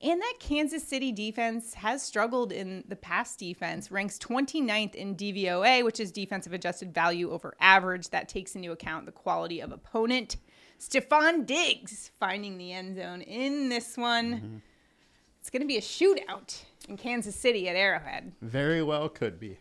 And 0.00 0.20
that 0.20 0.34
Kansas 0.38 0.84
City 0.86 1.10
defense 1.10 1.74
has 1.74 2.04
struggled 2.04 2.52
in 2.52 2.84
the 2.86 2.94
pass 2.94 3.34
defense, 3.34 3.90
ranks 3.90 4.16
29th 4.18 4.94
in 4.94 5.16
DVOA, 5.16 5.84
which 5.84 5.98
is 5.98 6.12
defensive 6.12 6.52
adjusted 6.52 6.94
value 6.94 7.32
over 7.32 7.54
average. 7.58 8.10
That 8.10 8.28
takes 8.28 8.54
into 8.54 8.70
account 8.70 9.06
the 9.06 9.12
quality 9.12 9.58
of 9.58 9.72
opponent. 9.72 10.36
Stefon 10.78 11.44
Diggs 11.44 12.12
finding 12.20 12.58
the 12.58 12.72
end 12.72 12.94
zone 12.96 13.22
in 13.22 13.68
this 13.70 13.96
one. 13.96 14.34
Mm-hmm. 14.34 14.56
It's 15.48 15.50
going 15.50 15.62
to 15.62 15.66
be 15.66 15.78
a 15.78 15.80
shootout 15.80 16.60
in 16.90 16.98
Kansas 16.98 17.34
City 17.34 17.70
at 17.70 17.74
Arrowhead. 17.74 18.32
Very 18.42 18.82
well 18.82 19.08
could 19.08 19.40
be. 19.40 19.56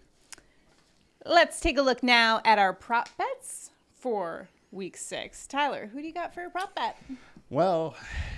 Let's 1.26 1.62
take 1.62 1.78
a 1.78 1.82
look 1.82 2.04
now 2.04 2.42
at 2.44 2.60
our 2.60 2.74
prop 2.74 3.08
bets 3.18 3.72
for 3.96 4.50
week 4.74 4.98
six. 4.98 5.48
Tyler, 5.48 5.90
who 5.94 6.02
do 6.02 6.06
you 6.06 6.14
got 6.14 6.34
for 6.34 6.44
a 6.44 6.50
prop 6.50 6.76
bet? 6.76 7.02
Well, 7.50 7.96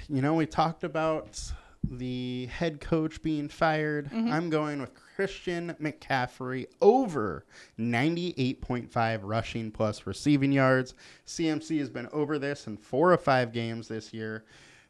you 0.08 0.22
know, 0.22 0.36
we 0.36 0.46
talked 0.46 0.84
about 0.84 1.42
the 1.90 2.46
head 2.52 2.82
coach 2.82 3.20
being 3.24 3.50
fired. 3.50 4.12
Mm-hmm. 4.12 4.32
I'm 4.32 4.52
going 4.52 4.80
with 4.80 4.94
Christian 4.94 5.76
McCaffrey 5.82 6.68
over 6.84 7.46
98.5 7.80 9.20
rushing 9.24 9.72
plus 9.72 10.06
receiving 10.06 10.52
yards. 10.52 10.94
CMC 11.26 11.80
has 11.80 11.90
been 11.90 12.10
over 12.14 12.38
this 12.38 12.68
in 12.68 12.78
four 12.78 13.12
or 13.12 13.18
five 13.18 13.52
games 13.52 13.88
this 13.88 14.14
year. 14.14 14.44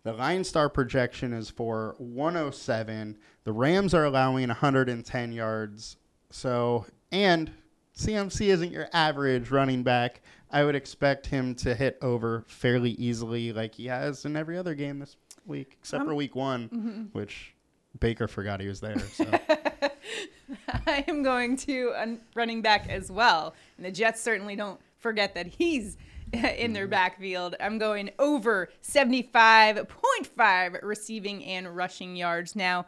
The 0.04 0.14
line 0.14 0.44
star 0.44 0.70
projection 0.70 1.34
is 1.34 1.50
for 1.50 1.96
107. 1.98 3.18
The 3.44 3.52
Rams 3.52 3.94
are 3.94 4.06
allowing 4.06 4.48
110 4.48 5.32
yards. 5.32 5.98
So, 6.30 6.86
and 7.12 7.52
CMC 7.98 8.48
isn't 8.48 8.72
your 8.72 8.88
average 8.94 9.52
running 9.52 9.84
back. 9.84 10.22
I 10.52 10.64
would 10.64 10.76
expect 10.76 11.28
him 11.28 11.54
to 11.56 11.76
hit 11.76 11.98
over 12.02 12.46
fairly 12.48 12.92
easily, 12.92 13.52
like 13.52 13.76
he 13.76 13.88
has 13.88 14.26
in 14.26 14.36
every 14.36 14.58
other 14.58 14.74
game 14.74 15.00
this 15.00 15.18
week, 15.46 15.78
except 15.80 16.06
for 16.06 16.12
um, 16.12 16.16
week 16.16 16.36
one, 16.36 16.70
mm-hmm. 16.70 17.02
which 17.12 17.54
Baker 18.00 18.28
forgot 18.28 18.62
he 18.62 18.68
was 18.68 18.80
there. 18.80 19.00
So. 19.00 19.26
I 20.88 21.04
am 21.08 21.24
going 21.24 21.58
to 21.58 21.92
a 21.96 22.18
running 22.36 22.62
back 22.62 22.88
as 22.90 23.12
well. 23.12 23.54
And 23.78 23.86
the 23.86 23.92
Jets 23.92 24.22
certainly 24.22 24.56
don't 24.56 24.80
forget 24.98 25.36
that 25.36 25.48
he's 25.48 25.98
in 26.58 26.74
their 26.74 26.88
backfield. 26.88 27.56
I'm 27.60 27.78
going 27.78 28.10
over 28.20 28.70
75.5 28.84 30.84
receiving 30.84 31.46
and 31.46 31.76
rushing 31.76 32.16
yards. 32.16 32.56
Now, 32.56 32.86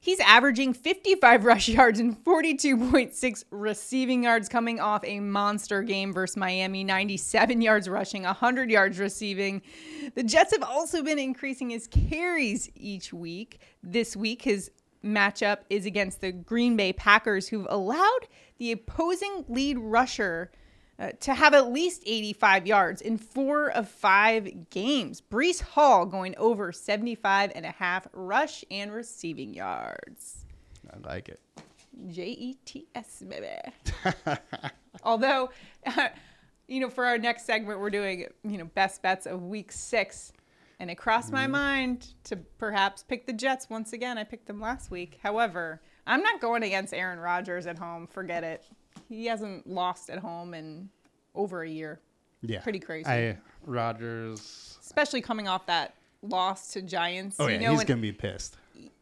he's 0.00 0.20
averaging 0.20 0.72
55 0.72 1.44
rush 1.44 1.68
yards 1.68 2.00
and 2.00 2.22
42.6 2.24 3.44
receiving 3.50 4.24
yards 4.24 4.48
coming 4.48 4.80
off 4.80 5.04
a 5.04 5.20
monster 5.20 5.82
game 5.82 6.12
versus 6.12 6.36
Miami 6.36 6.84
97 6.84 7.60
yards 7.62 7.88
rushing, 7.88 8.22
100 8.22 8.70
yards 8.70 8.98
receiving. 8.98 9.62
The 10.14 10.22
Jets 10.22 10.52
have 10.52 10.62
also 10.62 11.02
been 11.02 11.18
increasing 11.18 11.70
his 11.70 11.86
carries 11.86 12.70
each 12.74 13.12
week. 13.12 13.60
This 13.82 14.16
week, 14.16 14.42
his 14.42 14.70
matchup 15.04 15.58
is 15.70 15.86
against 15.86 16.20
the 16.20 16.32
Green 16.32 16.76
Bay 16.76 16.92
Packers, 16.92 17.48
who've 17.48 17.66
allowed 17.70 18.26
the 18.58 18.72
opposing 18.72 19.44
lead 19.48 19.78
rusher 19.78 20.50
uh, 21.00 21.12
to 21.20 21.32
have 21.32 21.54
at 21.54 21.72
least 21.72 22.02
85 22.04 22.66
yards 22.66 23.00
in 23.00 23.16
four 23.16 23.70
of 23.70 23.88
five 23.88 24.68
games. 24.68 25.22
Breece 25.22 25.62
Hall 25.62 26.04
going 26.04 26.34
over 26.36 26.72
75 26.72 27.52
and 27.54 27.64
a 27.64 27.70
half 27.70 28.06
rush 28.12 28.64
and 28.70 28.92
receiving 28.92 29.54
yards. 29.54 30.44
I 30.92 31.08
like 31.08 31.30
it. 31.30 31.40
J 32.08 32.26
E 32.26 32.54
T 32.66 32.86
S, 32.94 33.22
baby. 33.26 33.46
Although, 35.02 35.50
you 36.68 36.80
know, 36.80 36.90
for 36.90 37.06
our 37.06 37.18
next 37.18 37.46
segment, 37.46 37.80
we're 37.80 37.90
doing, 37.90 38.26
you 38.44 38.58
know, 38.58 38.66
best 38.66 39.02
bets 39.02 39.26
of 39.26 39.42
week 39.42 39.72
six. 39.72 40.32
And 40.78 40.90
it 40.90 40.96
crossed 40.96 41.32
my 41.32 41.46
mind 41.46 42.14
to 42.24 42.36
perhaps 42.36 43.02
pick 43.02 43.26
the 43.26 43.34
Jets 43.34 43.68
once 43.68 43.92
again. 43.92 44.16
I 44.16 44.24
picked 44.24 44.46
them 44.46 44.60
last 44.60 44.90
week. 44.90 45.18
However, 45.22 45.82
I'm 46.06 46.22
not 46.22 46.40
going 46.40 46.62
against 46.62 46.94
Aaron 46.94 47.18
Rodgers 47.18 47.66
at 47.66 47.78
home. 47.78 48.06
Forget 48.06 48.44
it. 48.44 48.64
He 49.10 49.26
hasn't 49.26 49.66
lost 49.66 50.08
at 50.08 50.20
home 50.20 50.54
in 50.54 50.88
over 51.34 51.62
a 51.62 51.68
year. 51.68 52.00
Yeah. 52.42 52.60
Pretty 52.60 52.78
crazy. 52.78 53.08
I 53.10 53.36
Rodgers. 53.66 54.78
Especially 54.80 55.20
coming 55.20 55.48
off 55.48 55.66
that 55.66 55.94
loss 56.22 56.72
to 56.74 56.82
Giants. 56.82 57.36
Oh 57.40 57.48
yeah, 57.48 57.54
you 57.54 57.60
know, 57.60 57.72
he's 57.72 57.84
gonna 57.84 58.00
be 58.00 58.12
pissed. 58.12 58.56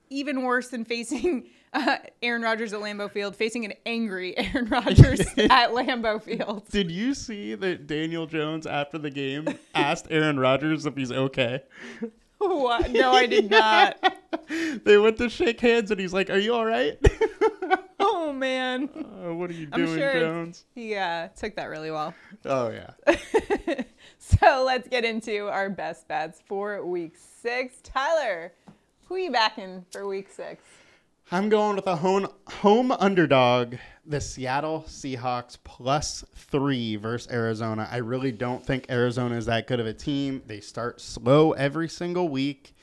even 0.09 0.43
worse 0.43 0.69
than 0.69 0.85
facing 0.87 1.45
uh, 1.75 1.99
Aaron 2.23 2.41
Rodgers 2.41 2.73
at 2.73 2.81
Lambeau 2.81 3.11
Field, 3.11 3.37
facing 3.37 3.67
an 3.67 3.75
angry 3.85 4.37
Aaron 4.39 4.67
Rodgers 4.71 5.21
at 5.37 5.71
Lambeau 5.73 6.23
Field. 6.23 6.67
Did 6.71 6.91
you 6.91 7.13
see 7.13 7.55
that 7.55 7.87
Daniel 7.87 8.27
Jones 8.27 8.67
after 8.67 8.97
the 8.97 9.11
game 9.11 9.47
asked 9.75 10.07
Aaron 10.11 10.41
Rodgers 10.41 10.87
if 10.87 10.97
he's 10.97 11.13
okay? 11.13 11.63
What? 12.39 12.91
No, 12.93 13.13
I 13.13 13.27
did 13.27 13.51
not. 13.51 13.97
they 14.85 14.97
went 14.97 15.19
to 15.19 15.29
shake 15.29 15.61
hands 15.61 15.91
and 15.91 16.01
he's 16.01 16.15
like, 16.15 16.31
"Are 16.31 16.39
you 16.39 16.55
all 16.55 16.65
right?" 16.65 16.99
Oh 18.01 18.33
man, 18.33 18.89
Uh, 19.19 19.35
what 19.35 19.51
are 19.51 19.55
you 19.55 19.69
I'm 19.73 19.85
doing, 19.85 19.99
sure 19.99 20.21
Jones? 20.21 20.65
he 20.75 20.95
uh, 20.95 21.29
took 21.37 21.57
that 21.57 21.67
really 21.67 21.91
well. 21.91 22.15
Oh 22.45 22.71
yeah. 22.71 23.17
So 24.19 24.65
let's 24.67 24.89
get 24.89 25.05
into 25.05 25.49
our 25.49 25.71
best 25.71 26.09
bets 26.09 26.41
for 26.47 26.85
week 26.85 27.17
six. 27.17 27.77
Tyler, 27.83 28.53
who 29.07 29.15
are 29.15 29.19
you 29.19 29.31
backing 29.31 29.85
for 29.91 30.07
week 30.07 30.29
six? 30.31 30.63
I'm 31.31 31.49
going 31.49 31.77
with 31.77 31.87
a 31.87 31.97
home 31.97 32.29
home 32.47 32.91
underdog, 32.93 33.77
the 34.07 34.21
Seattle 34.21 34.85
Seahawks 34.89 35.57
plus 35.63 36.25
three 36.35 36.97
versus 36.97 37.31
Arizona. 37.31 37.89
I 37.91 37.99
really 37.99 38.33
don't 38.33 38.65
think 38.65 38.87
Arizona 38.91 39.37
is 39.37 39.47
that 39.47 39.67
good 39.67 39.81
of 39.81 39.87
a 39.87 39.93
team. 39.95 40.43
They 40.47 40.61
start 40.61 41.01
slow 41.01 41.53
every 41.53 41.89
single 41.89 42.29
week. 42.29 42.75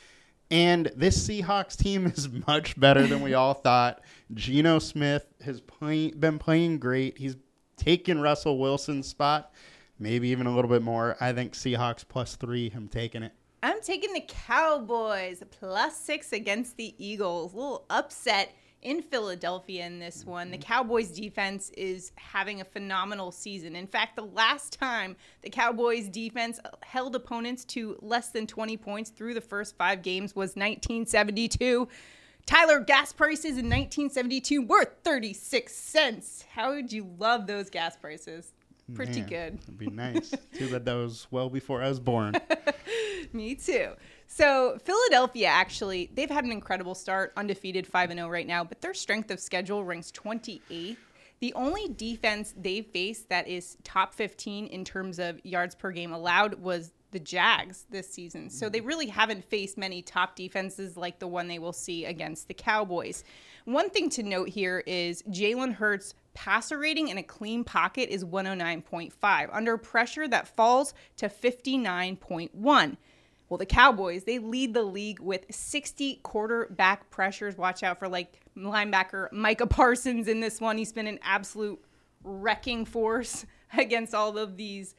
And 0.51 0.91
this 0.95 1.27
Seahawks 1.27 1.75
team 1.75 2.05
is 2.15 2.29
much 2.47 2.79
better 2.79 3.05
than 3.07 3.21
we 3.21 3.33
all 3.33 3.53
thought. 3.55 4.01
Geno 4.33 4.79
Smith 4.79 5.27
has 5.43 5.61
play, 5.61 6.11
been 6.11 6.39
playing 6.39 6.79
great. 6.79 7.17
He's 7.17 7.35
taken 7.77 8.19
Russell 8.21 8.57
Wilson's 8.57 9.07
spot, 9.07 9.51
maybe 9.99 10.29
even 10.29 10.47
a 10.47 10.55
little 10.55 10.69
bit 10.69 10.81
more. 10.81 11.15
I 11.19 11.33
think 11.33 11.53
Seahawks 11.53 12.07
plus 12.07 12.35
three. 12.35 12.71
I'm 12.75 12.87
taking 12.87 13.23
it. 13.23 13.33
I'm 13.61 13.81
taking 13.81 14.13
the 14.13 14.23
Cowboys 14.27 15.41
plus 15.49 15.97
six 15.97 16.33
against 16.33 16.77
the 16.77 16.93
Eagles. 17.03 17.53
A 17.53 17.55
little 17.55 17.85
upset 17.89 18.51
in 18.85 19.01
Philadelphia 19.01 19.83
in 19.83 19.97
this 19.97 20.25
one. 20.25 20.51
The 20.51 20.59
Cowboys 20.59 21.09
defense 21.09 21.71
is 21.75 22.11
having 22.15 22.61
a 22.61 22.63
phenomenal 22.65 23.31
season. 23.31 23.75
In 23.75 23.87
fact, 23.87 24.15
the 24.15 24.25
last 24.25 24.73
time 24.73 25.15
the 25.41 25.49
Cowboys 25.49 26.07
defense 26.07 26.59
held 26.83 27.15
opponents 27.15 27.65
to 27.65 27.97
less 28.01 28.29
than 28.29 28.45
20 28.45 28.77
points 28.77 29.09
through 29.09 29.33
the 29.33 29.41
first 29.41 29.75
five 29.75 30.03
games 30.03 30.35
was 30.35 30.49
1972. 30.51 31.87
Tyler, 32.45 32.79
gas 32.79 33.11
prices 33.11 33.57
in 33.57 33.65
1972 33.69 34.61
were 34.61 34.85
36 35.03 35.73
cents. 35.73 36.45
How 36.53 36.73
would 36.73 36.93
you 36.93 37.09
love 37.17 37.47
those 37.47 37.69
gas 37.69 37.97
prices? 37.97 38.53
Pretty 38.93 39.21
Man, 39.21 39.29
good. 39.29 39.59
It'd 39.63 39.77
be 39.79 39.87
nice. 39.91 40.31
Too 40.53 40.69
bad 40.69 40.85
that 40.85 40.93
was 40.93 41.25
well 41.31 41.49
before 41.49 41.81
I 41.81 41.89
was 41.89 41.99
born. 41.99 42.35
Me 43.33 43.55
too. 43.55 43.93
So 44.27 44.77
Philadelphia 44.83 45.47
actually, 45.47 46.11
they've 46.13 46.29
had 46.29 46.45
an 46.45 46.51
incredible 46.51 46.93
start, 46.93 47.33
undefeated 47.35 47.87
5 47.87 48.11
0 48.11 48.29
right 48.29 48.45
now, 48.45 48.63
but 48.63 48.81
their 48.81 48.93
strength 48.93 49.31
of 49.31 49.39
schedule 49.39 49.83
ranks 49.83 50.11
28th. 50.11 50.97
The 51.39 51.53
only 51.53 51.89
defense 51.89 52.53
they've 52.55 52.85
faced 52.85 53.29
that 53.29 53.47
is 53.47 53.77
top 53.83 54.13
15 54.13 54.67
in 54.67 54.85
terms 54.85 55.19
of 55.19 55.43
yards 55.43 55.75
per 55.75 55.91
game 55.91 56.13
allowed 56.13 56.55
was 56.55 56.93
the 57.15 57.19
Jags 57.21 57.85
this 57.89 58.09
season. 58.09 58.49
So 58.49 58.67
they 58.67 58.79
mm-hmm. 58.79 58.87
really 58.87 59.07
haven't 59.07 59.45
faced 59.45 59.77
many 59.77 60.01
top 60.01 60.35
defenses 60.35 60.97
like 60.97 61.19
the 61.19 61.27
one 61.27 61.47
they 61.47 61.59
will 61.59 61.71
see 61.71 62.03
against 62.03 62.49
the 62.49 62.53
Cowboys. 62.53 63.23
One 63.63 63.89
thing 63.89 64.09
to 64.11 64.23
note 64.23 64.49
here 64.49 64.83
is 64.85 65.23
Jalen 65.23 65.75
Hurts' 65.75 66.13
passer 66.33 66.77
rating 66.77 67.07
in 67.07 67.17
a 67.17 67.23
clean 67.23 67.63
pocket 67.63 68.09
is 68.09 68.25
109.5. 68.25 69.49
Under 69.53 69.77
pressure, 69.77 70.27
that 70.27 70.49
falls 70.57 70.93
to 71.15 71.29
59.1. 71.29 72.97
Well, 73.47 73.57
the 73.57 73.65
Cowboys, 73.65 74.25
they 74.25 74.39
lead 74.39 74.73
the 74.73 74.83
league 74.83 75.21
with 75.21 75.45
60 75.49 76.19
quarterback 76.21 77.09
pressures. 77.11 77.57
Watch 77.57 77.81
out 77.81 77.97
for 77.97 78.09
like 78.09 78.41
linebacker 78.57 79.31
Micah 79.31 79.67
Parsons 79.67 80.27
in 80.27 80.41
this 80.41 80.59
one. 80.59 80.77
He's 80.77 80.91
been 80.91 81.07
an 81.07 81.19
absolute 81.21 81.81
wrecking 82.25 82.83
force 82.83 83.45
against 83.77 84.13
all 84.13 84.37
of 84.37 84.57
these 84.57 84.95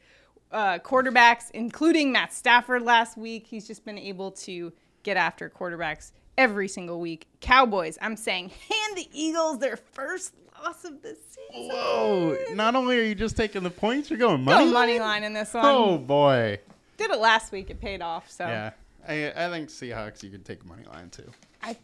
uh, 0.51 0.79
quarterbacks, 0.79 1.51
including 1.51 2.11
Matt 2.11 2.33
Stafford 2.33 2.81
last 2.83 3.17
week. 3.17 3.47
He's 3.47 3.67
just 3.67 3.85
been 3.85 3.97
able 3.97 4.31
to 4.31 4.71
get 5.03 5.17
after 5.17 5.49
quarterbacks 5.49 6.11
every 6.37 6.67
single 6.67 6.99
week. 6.99 7.27
Cowboys, 7.41 7.97
I'm 8.01 8.15
saying, 8.15 8.49
hand 8.49 8.97
the 8.97 9.07
Eagles 9.11 9.59
their 9.59 9.77
first 9.77 10.33
loss 10.63 10.85
of 10.85 11.01
the 11.01 11.15
season. 11.29 11.69
Whoa! 11.71 12.37
Not 12.53 12.75
only 12.75 12.99
are 12.99 13.03
you 13.03 13.15
just 13.15 13.37
taking 13.37 13.63
the 13.63 13.69
points, 13.69 14.09
you're 14.09 14.19
going 14.19 14.43
Go 14.43 14.51
money. 14.51 14.71
money 14.71 14.99
line? 14.99 15.21
line 15.21 15.23
in 15.23 15.33
this 15.33 15.53
one. 15.53 15.65
Oh 15.65 15.97
boy! 15.97 16.59
Did 16.97 17.11
it 17.11 17.19
last 17.19 17.51
week. 17.51 17.69
It 17.69 17.79
paid 17.79 18.01
off. 18.01 18.29
So 18.29 18.45
Yeah, 18.47 18.71
I 19.07 19.31
I 19.35 19.49
think 19.49 19.69
Seahawks. 19.69 20.23
You 20.23 20.29
could 20.29 20.45
take 20.45 20.65
money 20.65 20.83
line 20.91 21.09
too. 21.09 21.29
I, 21.61 21.77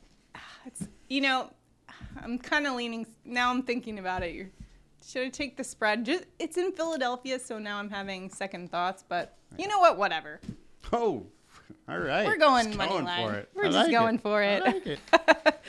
it's 0.65 0.87
you 1.07 1.21
know, 1.21 1.51
I'm 2.21 2.37
kind 2.39 2.65
of 2.67 2.75
leaning. 2.75 3.05
Now 3.25 3.51
I'm 3.51 3.63
thinking 3.63 3.99
about 3.99 4.23
it. 4.23 4.33
You're, 4.33 4.49
should 5.05 5.23
I 5.23 5.29
take 5.29 5.57
the 5.57 5.63
spread? 5.63 6.05
Just 6.05 6.25
it's 6.39 6.57
in 6.57 6.71
Philadelphia, 6.71 7.39
so 7.39 7.59
now 7.59 7.77
I'm 7.77 7.89
having 7.89 8.29
second 8.29 8.71
thoughts. 8.71 9.03
But 9.07 9.37
you 9.57 9.67
know 9.67 9.79
what? 9.79 9.97
Whatever. 9.97 10.39
Oh, 10.91 11.25
all 11.89 11.99
right. 11.99 12.25
We're 12.25 12.37
going 12.37 12.67
Just 12.67 12.77
money 12.77 12.91
going 12.91 13.05
line. 13.05 13.27
for 13.27 13.35
it. 13.35 13.49
We're 13.53 13.65
I 13.65 13.67
just 13.67 13.77
like 13.77 13.91
going 13.91 14.17
for 14.17 14.41
I 14.41 14.45
it. 14.45 14.63
like 14.63 14.87
it. 14.87 14.99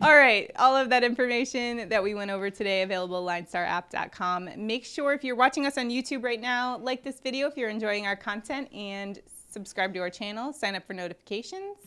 All 0.00 0.14
right, 0.14 0.48
all 0.54 0.76
of 0.76 0.90
that 0.90 1.02
information 1.02 1.88
that 1.88 2.00
we 2.00 2.14
went 2.14 2.30
over 2.30 2.50
today 2.50 2.82
available 2.82 3.28
at 3.28 3.50
linestarapp.com. 3.50 4.50
Make 4.56 4.84
sure 4.84 5.12
if 5.12 5.24
you're 5.24 5.34
watching 5.34 5.66
us 5.66 5.76
on 5.76 5.90
YouTube 5.90 6.22
right 6.22 6.40
now, 6.40 6.78
like 6.78 7.02
this 7.02 7.18
video 7.18 7.48
if 7.48 7.56
you're 7.56 7.68
enjoying 7.68 8.06
our 8.06 8.14
content 8.14 8.72
and 8.72 9.18
subscribe 9.50 9.92
to 9.94 9.98
our 9.98 10.08
channel, 10.08 10.52
sign 10.52 10.76
up 10.76 10.86
for 10.86 10.92
notifications. 10.92 11.78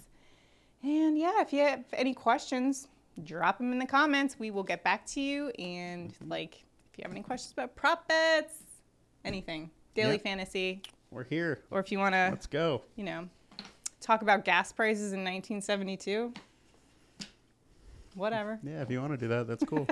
And 0.84 1.18
yeah, 1.18 1.40
if 1.40 1.54
you 1.54 1.62
have 1.62 1.86
any 1.94 2.14
questions, 2.14 2.90
drop 3.24 3.60
them 3.60 3.72
in 3.72 3.80
the 3.80 3.86
comments. 3.86 4.38
We 4.38 4.52
will 4.52 4.64
get 4.64 4.84
back 4.84 5.06
to 5.08 5.22
you 5.22 5.48
and 5.52 6.12
mm-hmm. 6.12 6.32
like 6.32 6.66
if 6.92 6.98
you 6.98 7.04
have 7.04 7.12
any 7.12 7.24
questions 7.24 7.54
about 7.54 7.76
prop 7.76 8.08
bets, 8.08 8.54
anything, 9.24 9.70
daily 9.96 10.14
Yep. 10.14 10.24
fantasy, 10.24 10.82
We're 11.10 11.24
here. 11.24 11.64
or 11.72 11.80
if 11.80 11.92
you 11.92 12.00
want 12.00 12.14
to, 12.14 12.30
Let's 12.32 12.48
go. 12.48 12.84
you 12.96 13.04
know, 13.04 13.28
talk 14.00 14.22
about 14.22 14.44
gas 14.46 14.72
prices 14.72 15.14
in 15.14 15.24
1972, 15.24 16.34
whatever. 18.16 18.60
Yeah, 18.64 18.82
if 18.82 18.92
you 18.92 19.00
want 19.00 19.14
to 19.14 19.18
do 19.18 19.28
that, 19.30 19.48
that's 19.48 19.64
cool. 19.64 19.88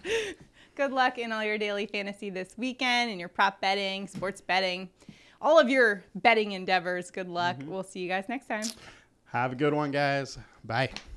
Good 0.76 0.92
luck 0.92 1.18
in 1.18 1.32
all 1.32 1.42
your 1.42 1.58
daily 1.58 1.86
fantasy 1.86 2.30
this 2.30 2.54
weekend 2.56 3.10
and 3.10 3.18
your 3.18 3.28
prop 3.28 3.60
betting, 3.60 4.06
sports 4.06 4.40
betting, 4.40 4.88
all 5.40 5.58
of 5.58 5.68
your 5.68 6.04
betting 6.14 6.52
endeavors. 6.52 7.10
Good 7.10 7.28
luck. 7.28 7.56
Mm-hmm. 7.56 7.70
We'll 7.70 7.82
see 7.82 7.98
you 7.98 8.08
guys 8.08 8.26
next 8.28 8.46
time. 8.46 8.64
Have 9.32 9.52
a 9.52 9.56
good 9.56 9.74
one, 9.74 9.90
guys. 9.90 10.38
Bye. 10.64 10.90